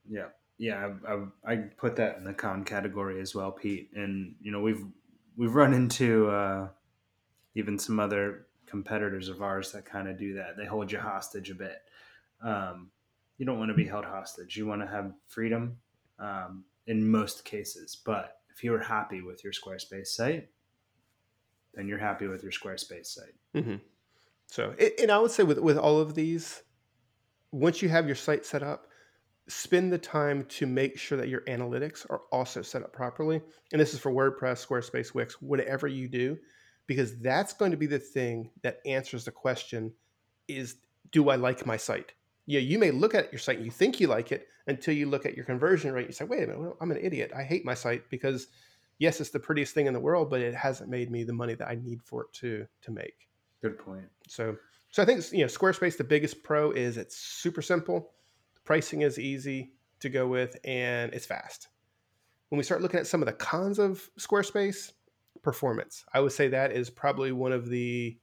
[0.07, 0.27] Yeah,
[0.59, 3.89] yeah, I, I, I, put that in the con category as well, Pete.
[3.95, 4.85] And you know, we've
[5.35, 6.69] we've run into uh,
[7.55, 10.59] even some other competitors of ours that kind of do that.
[10.59, 11.79] They hold you hostage a bit.
[12.43, 12.91] Um,
[13.39, 14.59] you don't want to be held hostage.
[14.59, 15.79] You want to have freedom
[16.19, 17.97] um, in most cases.
[18.05, 20.49] But if you're happy with your Squarespace site,
[21.75, 23.35] then you're happy with your Squarespace site.
[23.55, 23.77] Mm-hmm.
[24.47, 26.63] So, and I would say with with all of these,
[27.53, 28.89] once you have your site set up,
[29.49, 33.41] spend the time to make sure that your analytics are also set up properly.
[33.73, 36.39] And this is for WordPress, Squarespace, Wix, whatever you do,
[36.87, 39.93] because that's going to be the thing that answers the question
[40.49, 40.77] is
[41.13, 42.13] do I like my site?
[42.51, 45.07] Yeah, you may look at your site and you think you like it until you
[45.07, 46.09] look at your conversion rate.
[46.09, 47.31] You say, wait a minute, I'm an idiot.
[47.35, 48.49] I hate my site because
[48.99, 51.55] yes, it's the prettiest thing in the world, but it hasn't made me the money
[51.55, 53.29] that I need for it to to make.
[53.63, 54.07] Good point.
[54.27, 54.57] So
[54.91, 55.97] so I think you know Squarespace.
[55.97, 58.11] The biggest pro is it's super simple,
[58.55, 61.69] the pricing is easy to go with, and it's fast.
[62.49, 64.91] When we start looking at some of the cons of Squarespace,
[65.43, 68.19] performance, I would say that is probably one of the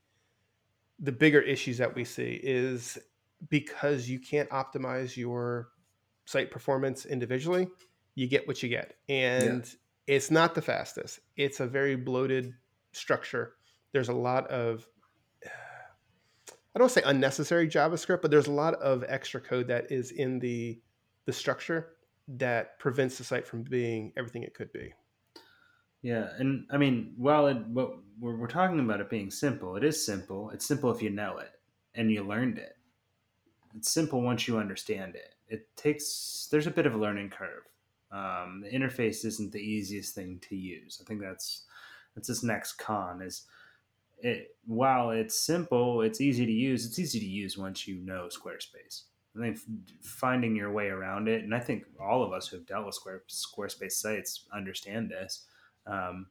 [0.99, 2.97] the bigger issues that we see is
[3.49, 5.69] because you can't optimize your
[6.25, 7.67] site performance individually,
[8.15, 10.15] you get what you get, and yeah.
[10.15, 11.19] it's not the fastest.
[11.35, 12.53] It's a very bloated
[12.91, 13.53] structure.
[13.93, 14.87] There's a lot of
[16.75, 20.39] I don't say unnecessary JavaScript, but there's a lot of extra code that is in
[20.39, 20.79] the
[21.25, 21.93] the structure
[22.27, 24.93] that prevents the site from being everything it could be.
[26.01, 29.83] Yeah, and I mean, while it, what we're, we're talking about it being simple, it
[29.83, 30.49] is simple.
[30.51, 31.51] It's simple if you know it
[31.95, 32.76] and you learned it.
[33.77, 35.35] It's simple once you understand it.
[35.47, 37.63] It takes there's a bit of a learning curve.
[38.11, 40.99] Um, the interface isn't the easiest thing to use.
[41.01, 41.65] I think that's
[42.15, 43.43] that's this next con is
[44.19, 46.85] it while it's simple, it's easy to use.
[46.85, 49.03] It's easy to use once you know Squarespace.
[49.35, 49.59] I think
[50.01, 52.95] finding your way around it, and I think all of us who have dealt with
[52.95, 55.43] Square, Squarespace sites understand this.
[55.85, 56.27] Um,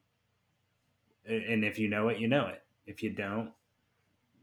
[1.25, 2.63] and if you know it, you know it.
[2.87, 3.53] If you don't,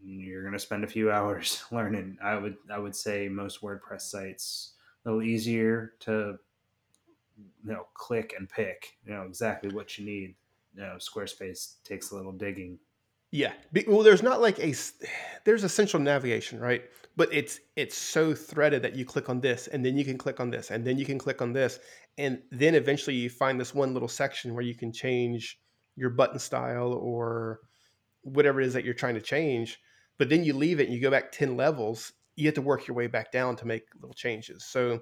[0.06, 2.18] you're going to spend a few hours learning.
[2.24, 4.74] I would I would say most WordPress sites
[5.06, 6.38] a little easier to
[7.38, 8.98] you know click and pick.
[9.06, 10.36] You know exactly what you need.
[10.76, 12.80] You know, Squarespace takes a little digging
[13.34, 13.54] yeah.
[13.88, 14.76] Well, there's not like a
[15.43, 16.84] there's essential navigation, right?
[17.18, 20.39] But it's it's so threaded that you click on this and then you can click
[20.39, 21.80] on this and then you can click on this
[22.20, 25.60] and then eventually you find this one little section where you can change
[25.95, 27.62] your button style or
[28.22, 29.80] whatever it is that you're trying to change.
[30.18, 32.88] But then you leave it and you go back 10 levels, you have to work
[32.88, 34.66] your way back down to make little changes.
[34.66, 35.01] So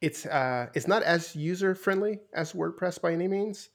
[0.00, 3.70] it's uh it's not as user friendly as WordPress by any means.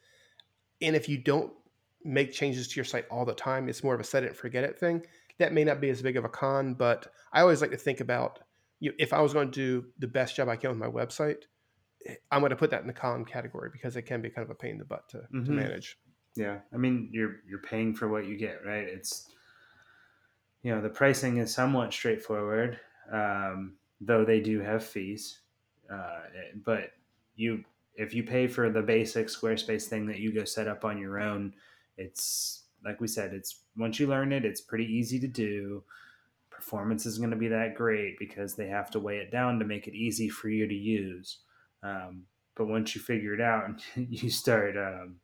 [0.82, 1.51] And if you don't
[2.03, 3.67] make changes to your site all the time.
[3.69, 5.05] It's more of a set it and forget it thing.
[5.38, 7.99] That may not be as big of a con, but I always like to think
[7.99, 8.39] about
[8.80, 10.88] you know, if I was going to do the best job I can with my
[10.88, 11.43] website,
[12.05, 14.45] eh, I'm going to put that in the con category because it can be kind
[14.45, 15.45] of a pain in the butt to, mm-hmm.
[15.45, 15.97] to manage.
[16.39, 18.87] Yeah, I mean you're you're paying for what you get, right?
[18.87, 19.29] It's
[20.63, 22.79] you know the pricing is somewhat straightforward,
[23.11, 25.41] um, though they do have fees.
[25.91, 26.21] Uh,
[26.63, 26.93] but
[27.35, 27.65] you
[27.95, 31.19] if you pay for the basic Squarespace thing that you go set up on your
[31.19, 31.53] own,
[31.97, 35.83] it's like we said, it's once you learn it, it's pretty easy to do.
[36.49, 39.65] performance isn't going to be that great because they have to weigh it down to
[39.65, 41.39] make it easy for you to use.
[41.83, 42.23] Um,
[42.55, 45.17] but once you figure it out and you start um,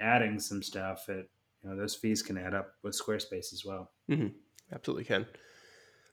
[0.00, 1.30] adding some stuff, it
[1.62, 3.90] you know those fees can add up with Squarespace as well.
[4.10, 4.28] Mm-hmm.
[4.72, 5.26] Absolutely can.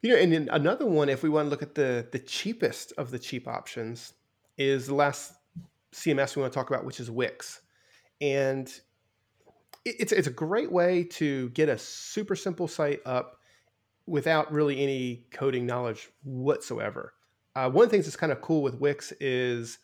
[0.02, 2.94] You know, and then another one, if we want to look at the the cheapest
[2.98, 4.14] of the cheap options,
[4.58, 5.34] is the last
[5.94, 7.62] CMS we want to talk about, which is Wix,
[8.20, 8.72] and
[9.86, 13.38] it's it's a great way to get a super simple site up
[14.08, 17.14] without really any coding knowledge whatsoever.
[17.56, 19.80] Uh, one of the things that's kind of cool with Wix is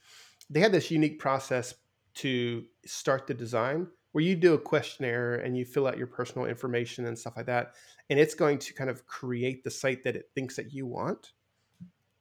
[0.50, 1.76] they have this unique process
[2.16, 6.48] to start the design where you do a questionnaire and you fill out your personal
[6.48, 7.74] information and stuff like that
[8.10, 11.34] and it's going to kind of create the site that it thinks that you want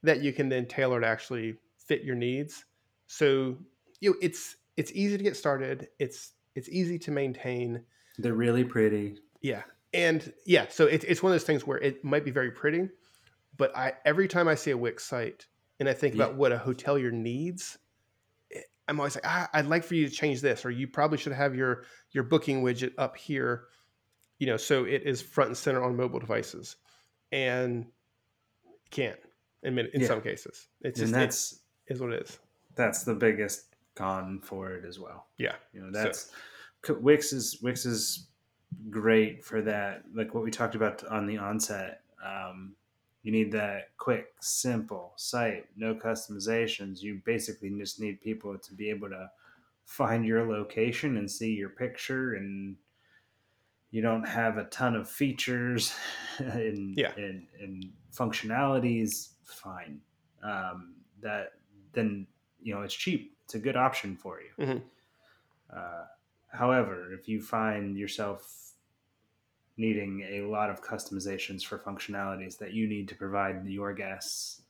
[0.02, 2.64] that you can then tailor to actually fit your needs.
[3.06, 3.56] So
[4.00, 5.88] you know, it's it's easy to get started.
[5.98, 7.82] It's it's easy to maintain.
[8.18, 9.18] They're really pretty.
[9.42, 9.62] Yeah.
[9.92, 12.88] And yeah so it, it's one of those things where it might be very pretty
[13.56, 15.46] but i every time i see a wix site
[15.80, 16.24] and i think yeah.
[16.24, 17.78] about what a hotelier needs
[18.88, 21.32] I'm always like, ah, I'd like for you to change this, or you probably should
[21.32, 23.64] have your your booking widget up here,
[24.38, 26.76] you know, so it is front and center on mobile devices,
[27.32, 27.86] and
[28.90, 29.18] can't
[29.62, 30.06] in in yeah.
[30.06, 30.68] some cases.
[30.82, 32.38] It's just and that's it is what it is.
[32.74, 35.26] That's the biggest con for it as well.
[35.38, 36.30] Yeah, you know that's
[36.84, 36.94] so.
[36.94, 38.28] Wix is Wix is
[38.90, 40.02] great for that.
[40.14, 42.02] Like what we talked about on the onset.
[42.24, 42.74] Um,
[43.26, 47.02] you need that quick, simple site, no customizations.
[47.02, 49.28] You basically just need people to be able to
[49.84, 52.76] find your location and see your picture and
[53.90, 55.92] you don't have a ton of features
[56.38, 57.10] and, yeah.
[57.16, 60.00] and, and functionalities fine
[60.44, 61.54] um, that
[61.94, 62.28] then
[62.62, 64.78] you know it's cheap it's a good option for you mm-hmm.
[65.76, 66.04] uh,
[66.52, 68.65] however if you find yourself
[69.76, 74.62] needing a lot of customizations for functionalities that you need to provide your guests.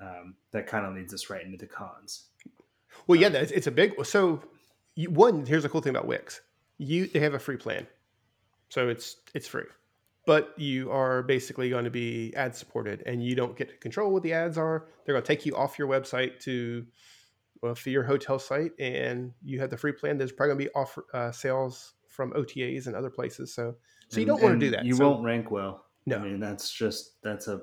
[0.00, 2.26] Um, that kind of leads us right into the cons.
[3.06, 4.04] Well, yeah, um, it's a big.
[4.04, 4.42] So,
[4.94, 6.40] you, one here's a cool thing about Wix.
[6.78, 7.86] You they have a free plan,
[8.68, 9.64] so it's it's free,
[10.24, 14.12] but you are basically going to be ad supported, and you don't get to control
[14.12, 14.86] what the ads are.
[15.04, 16.86] They're going to take you off your website to
[17.60, 20.16] well, for your hotel site, and you have the free plan.
[20.16, 23.52] There's probably going to be offer uh, sales from OTAs and other places.
[23.52, 23.74] So
[24.08, 24.84] so you don't want to do that.
[24.84, 25.84] You so, won't rank well.
[26.06, 27.62] No, I mean that's just that's a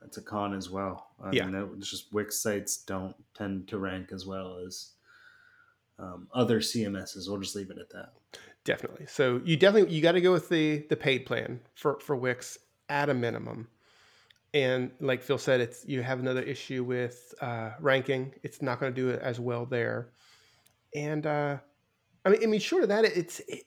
[0.00, 1.10] that's a con as well.
[1.22, 4.90] I yeah, mean, it's just Wix sites don't tend to rank as well as
[5.98, 7.28] um, other CMSs.
[7.28, 8.12] We'll just leave it at that.
[8.64, 9.06] Definitely.
[9.06, 12.58] So you definitely you got to go with the the paid plan for for Wix
[12.88, 13.68] at a minimum.
[14.54, 18.34] And like Phil said, it's you have another issue with uh, ranking.
[18.42, 20.10] It's not going to do it as well there.
[20.94, 21.56] And uh,
[22.24, 23.64] I mean, I mean, short of that, it's it,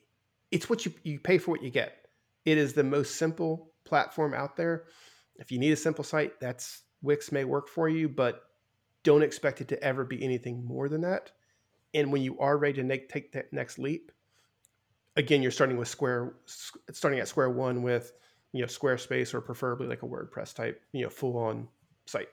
[0.50, 2.06] it's what you you pay for what you get.
[2.44, 4.84] It is the most simple platform out there.
[5.36, 8.42] If you need a simple site, that's Wix may work for you, but
[9.02, 11.30] don't expect it to ever be anything more than that.
[11.94, 14.12] And when you are ready to make, take that next leap,
[15.16, 16.34] again, you're starting with square,
[16.92, 18.12] starting at square one with
[18.52, 21.68] you know Squarespace or preferably like a WordPress type, you know, full on
[22.06, 22.28] site.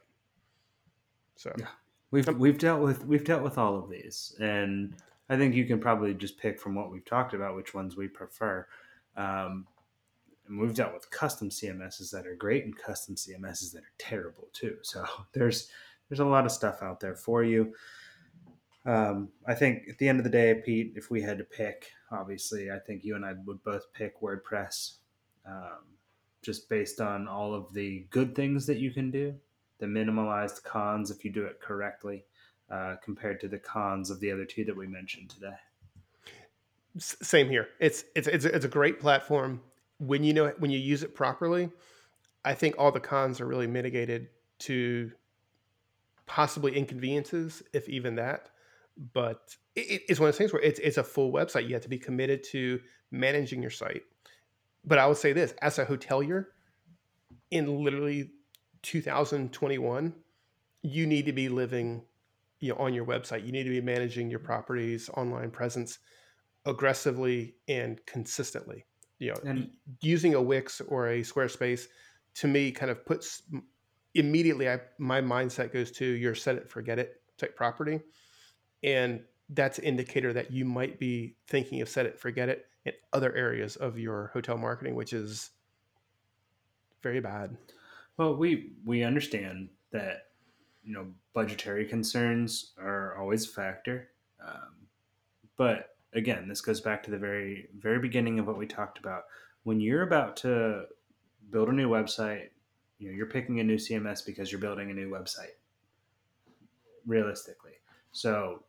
[1.36, 1.68] So yeah,
[2.12, 4.96] we've um, we've dealt with we've dealt with all of these, and
[5.30, 8.08] I think you can probably just pick from what we've talked about which ones we
[8.08, 8.68] prefer.
[9.16, 9.68] Um,
[10.48, 14.50] and we've dealt with custom CMSs that are great and custom CMSs that are terrible
[14.54, 14.78] too.
[14.82, 15.70] So there's
[16.10, 17.74] there's a lot of stuff out there for you.
[18.86, 21.90] Um, I think at the end of the day, Pete, if we had to pick,
[22.12, 24.98] obviously, I think you and I would both pick WordPress,
[25.48, 25.86] um,
[26.42, 29.34] just based on all of the good things that you can do,
[29.80, 32.26] the minimalized cons if you do it correctly,
[32.70, 35.56] uh, compared to the cons of the other two that we mentioned today.
[36.98, 37.70] Same here.
[37.80, 39.62] It's it's it's it's a great platform
[39.98, 41.70] when you know when you use it properly.
[42.46, 44.28] I think all the cons are really mitigated
[44.60, 45.12] to
[46.26, 48.50] possibly inconveniences, if even that.
[49.14, 51.68] But it, it's one of those things where it's it's a full website.
[51.68, 52.80] You have to be committed to
[53.12, 54.04] managing your site.
[54.86, 56.48] But I would say this: as a hotelier,
[57.50, 58.32] in literally
[58.84, 60.14] 2021,
[60.84, 62.04] you need to be living
[62.64, 66.00] you know on your website you need to be managing your properties online presence
[66.66, 68.86] aggressively and consistently.
[69.20, 69.70] You know and
[70.02, 71.88] using a wix or a squarespace
[72.36, 73.44] to me kind of puts
[74.16, 78.00] immediately I, my mindset goes to your set it forget it type property.
[78.82, 82.94] And that's an indicator that you might be thinking of set it forget it in
[83.12, 85.50] other areas of your hotel marketing which is
[87.02, 87.58] very bad.
[88.16, 90.28] Well we we understand that
[90.84, 94.10] you know, budgetary concerns are always a factor.
[94.46, 94.88] Um,
[95.58, 99.24] but again, this goes back to the very, very beginning of what we talked about.
[99.64, 100.86] When you're about to
[101.54, 102.50] build a new website.
[103.00, 105.56] You know, you're picking a new CMS because you're building a new website.
[107.06, 107.74] Realistically,
[108.12, 108.64] so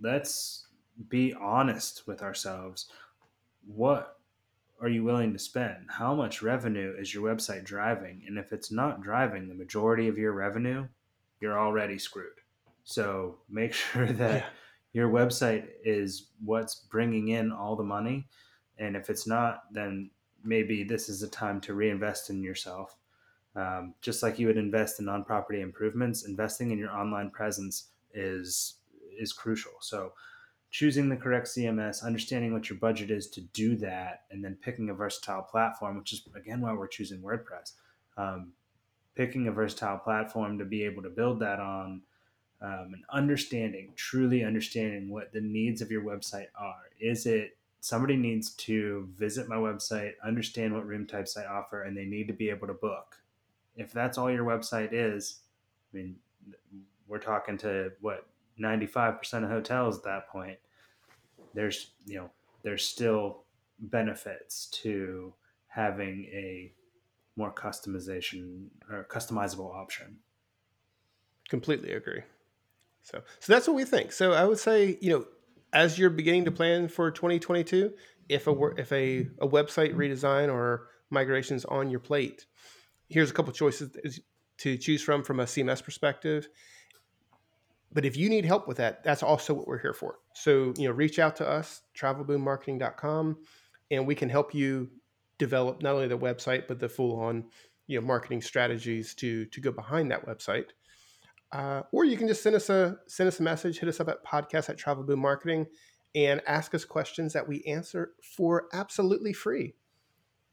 [0.00, 0.66] let's
[1.08, 2.90] be honest with ourselves.
[3.66, 4.18] What
[4.80, 5.86] are you willing to spend?
[5.88, 8.22] How much revenue is your website driving?
[8.26, 10.88] And if it's not driving the majority of your revenue,
[11.40, 12.40] you're already screwed.
[12.84, 14.46] So make sure that yeah.
[14.92, 18.28] your website is what's bringing in all the money.
[18.78, 20.10] And if it's not, then
[20.42, 22.96] maybe this is a time to reinvest in yourself.
[23.56, 28.76] Um, just like you would invest in non-property improvements, investing in your online presence is
[29.16, 29.72] is crucial.
[29.80, 30.12] So
[30.70, 34.90] choosing the correct CMS, understanding what your budget is to do that, and then picking
[34.90, 37.74] a versatile platform, which is again why we're choosing WordPress.
[38.16, 38.52] Um,
[39.14, 42.02] picking a versatile platform to be able to build that on,
[42.60, 46.90] um, and understanding, truly understanding what the needs of your website are.
[47.00, 51.96] Is it somebody needs to visit my website, understand what room types I offer, and
[51.96, 53.16] they need to be able to book?
[53.76, 55.40] If that's all your website is,
[55.92, 56.16] I mean,
[57.06, 58.26] we're talking to what
[58.60, 60.58] 95% of hotels at that point
[61.54, 62.30] there's you know
[62.62, 63.44] there's still
[63.78, 65.32] benefits to
[65.68, 66.72] having a
[67.36, 70.18] more customization or customizable option.
[71.48, 72.22] Completely agree.
[73.02, 74.12] So, so that's what we think.
[74.12, 75.26] So, I would say, you know,
[75.72, 77.92] as you're beginning to plan for 2022,
[78.28, 82.46] if a if a, a website redesign or migrations on your plate,
[83.08, 84.20] here's a couple choices
[84.58, 86.48] to choose from from a CMS perspective.
[87.92, 90.16] But if you need help with that, that's also what we're here for.
[90.34, 93.36] So, you know, reach out to us, travelboommarketing.com,
[93.92, 94.90] and we can help you
[95.38, 97.44] develop not only the website, but the full on,
[97.86, 100.66] you know, marketing strategies to, to go behind that website.
[101.52, 104.08] Uh, or you can just send us a send us a message, hit us up
[104.08, 105.66] at podcast at Travel Boom Marketing,
[106.14, 109.74] and ask us questions that we answer for absolutely free.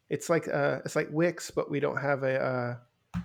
[0.10, 2.78] It's like uh, it's like Wix, but we don't have a
[3.16, 3.22] uh,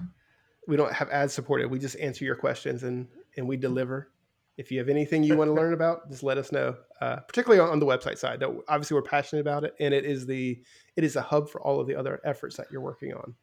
[0.66, 1.70] we don't have ads supported.
[1.70, 4.10] We just answer your questions and and we deliver.
[4.56, 6.76] If you have anything you want to learn about, just let us know.
[7.00, 10.24] Uh, particularly on, on, the website side, obviously we're passionate about it, and it is
[10.24, 10.62] the
[10.96, 13.34] it is a hub for all of the other efforts that you're working on.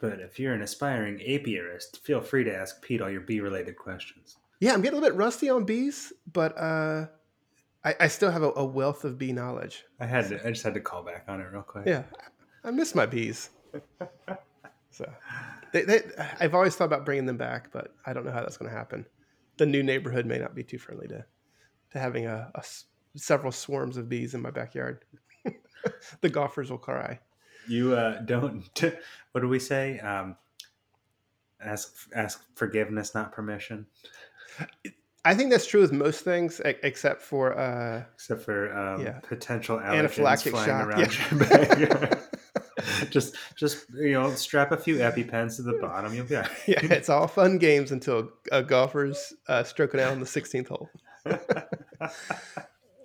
[0.00, 3.76] But if you're an aspiring apiarist, feel free to ask Pete all your bee related
[3.76, 4.36] questions.
[4.60, 7.06] Yeah, I'm getting a little bit rusty on bees, but uh,
[7.84, 9.84] I, I, still have a, a, wealth of bee knowledge.
[10.00, 11.86] I had to, I just had to call back on it real quick.
[11.86, 12.02] Yeah,
[12.64, 13.50] I miss my bees.
[14.90, 15.08] so,
[15.72, 16.02] they, they,
[16.40, 18.76] I've always thought about bringing them back, but I don't know how that's going to
[18.76, 19.06] happen
[19.58, 21.24] the new neighborhood may not be too friendly to
[21.90, 22.62] to having a, a
[23.16, 25.04] several swarms of bees in my backyard.
[26.20, 27.18] the golfers will cry.
[27.66, 28.64] You uh, don't.
[29.32, 30.00] What do we say?
[30.00, 30.36] Um,
[31.60, 33.86] ask ask forgiveness, not permission.
[35.24, 39.20] I think that's true with most things, except for uh, except for um, yeah.
[39.20, 40.86] potential anaphylactic flying shock.
[40.86, 41.28] around yeah.
[41.30, 42.18] your backyard.
[43.10, 46.48] just just you know strap a few epipens to the bottom you'll be right.
[46.66, 50.90] yeah it's all fun games until a golfer's uh, stroking out on the 16th hole.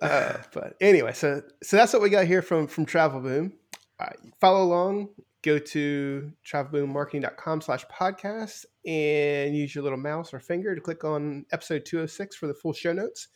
[0.02, 3.50] Uh, but anyway so so that's what we got here from from travel boom.
[3.98, 5.08] Uh, follow along
[5.44, 11.44] go to travelboommarketing.com slash podcast and use your little mouse or finger to click on
[11.52, 13.28] episode 206 for the full show notes.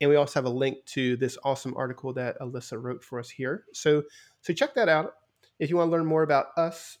[0.00, 3.30] And we also have a link to this awesome article that alyssa wrote for us
[3.30, 3.64] here.
[3.72, 4.02] So
[4.42, 5.14] so check that out
[5.58, 6.98] if you want to learn more about us,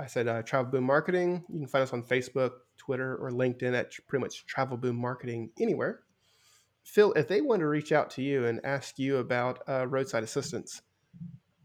[0.00, 1.44] I said uh, Travel Boom Marketing.
[1.48, 5.50] You can find us on Facebook, Twitter, or LinkedIn at pretty much Travel Boom Marketing
[5.60, 6.00] anywhere.
[6.82, 10.22] Phil, if they want to reach out to you and ask you about uh, roadside
[10.22, 10.82] assistance,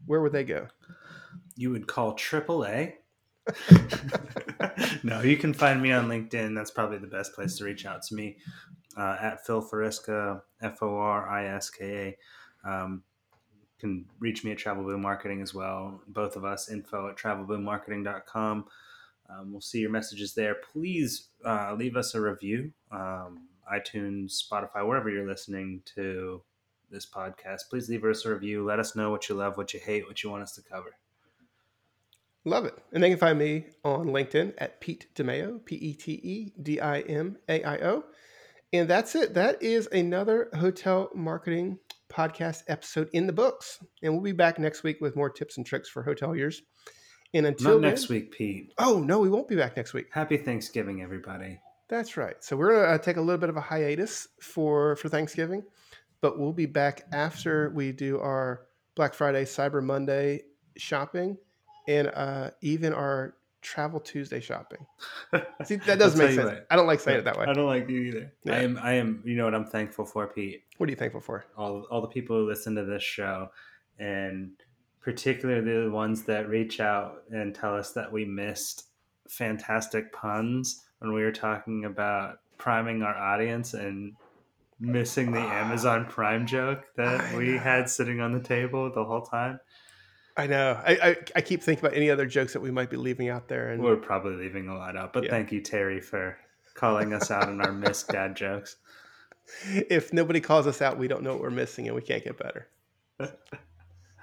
[0.06, 0.68] where would they go?
[1.56, 2.94] You would call AAA.
[5.02, 6.54] no, you can find me on LinkedIn.
[6.54, 8.38] That's probably the best place to reach out to me
[8.96, 12.16] uh, at Phil Foriska, F O R I S K
[12.64, 12.68] A.
[12.68, 13.02] Um,
[13.80, 16.00] can reach me at Travel Boom Marketing as well.
[16.08, 18.66] Both of us, info at travelboommarketing.com.
[19.30, 20.56] Um, we'll see your messages there.
[20.72, 22.72] Please uh, leave us a review.
[22.90, 26.42] Um, iTunes, Spotify, wherever you're listening to
[26.90, 28.64] this podcast, please leave us a review.
[28.64, 30.96] Let us know what you love, what you hate, what you want us to cover.
[32.44, 32.76] Love it.
[32.92, 36.80] And they can find me on LinkedIn at Pete DiMaio, P E T E D
[36.80, 38.04] I M A I O.
[38.72, 39.34] And that's it.
[39.34, 41.78] That is another hotel marketing
[42.10, 43.78] podcast episode in the books.
[44.02, 46.60] And we'll be back next week with more tips and tricks for hoteliers.
[47.32, 48.72] And until Not then, next week, Pete.
[48.78, 50.08] Oh, no, we won't be back next week.
[50.10, 51.60] Happy Thanksgiving, everybody.
[51.88, 52.36] That's right.
[52.42, 55.64] So we're going to uh, take a little bit of a hiatus for, for Thanksgiving,
[56.20, 60.42] but we'll be back after we do our Black Friday, Cyber Monday
[60.76, 61.36] shopping,
[61.88, 64.86] and uh, even our Travel Tuesday shopping.
[65.64, 66.50] See, that doesn't make sense.
[66.50, 67.46] What, I don't like saying it that way.
[67.46, 68.32] I don't like you either.
[68.44, 68.54] Yeah.
[68.54, 68.78] I am.
[68.82, 69.22] I am.
[69.24, 70.62] You know what I'm thankful for, Pete.
[70.78, 71.44] What are you thankful for?
[71.56, 73.50] All all the people who listen to this show
[73.98, 74.52] and
[75.00, 78.86] particularly the ones that reach out and tell us that we missed
[79.28, 84.14] fantastic puns when we were talking about priming our audience and
[84.78, 85.64] missing the ah.
[85.64, 89.60] Amazon Prime joke that we had sitting on the table the whole time.
[90.36, 90.80] I know.
[90.84, 93.48] I, I I keep thinking about any other jokes that we might be leaving out
[93.48, 95.30] there, and We're probably leaving a lot out, but Yeah.
[95.30, 96.38] thank you, Terry, for
[96.74, 98.76] calling us out on our missed dad jokes.
[99.64, 102.38] if nobody calls us out, we don't know what we're missing, and we can't get
[102.38, 102.68] better.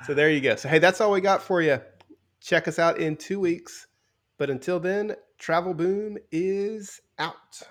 [0.05, 0.55] so there you go.
[0.55, 1.81] So hey, that's all we got for you.
[2.39, 3.87] Check us out in two weeks.
[4.37, 7.63] But until then, Travel Boom is out.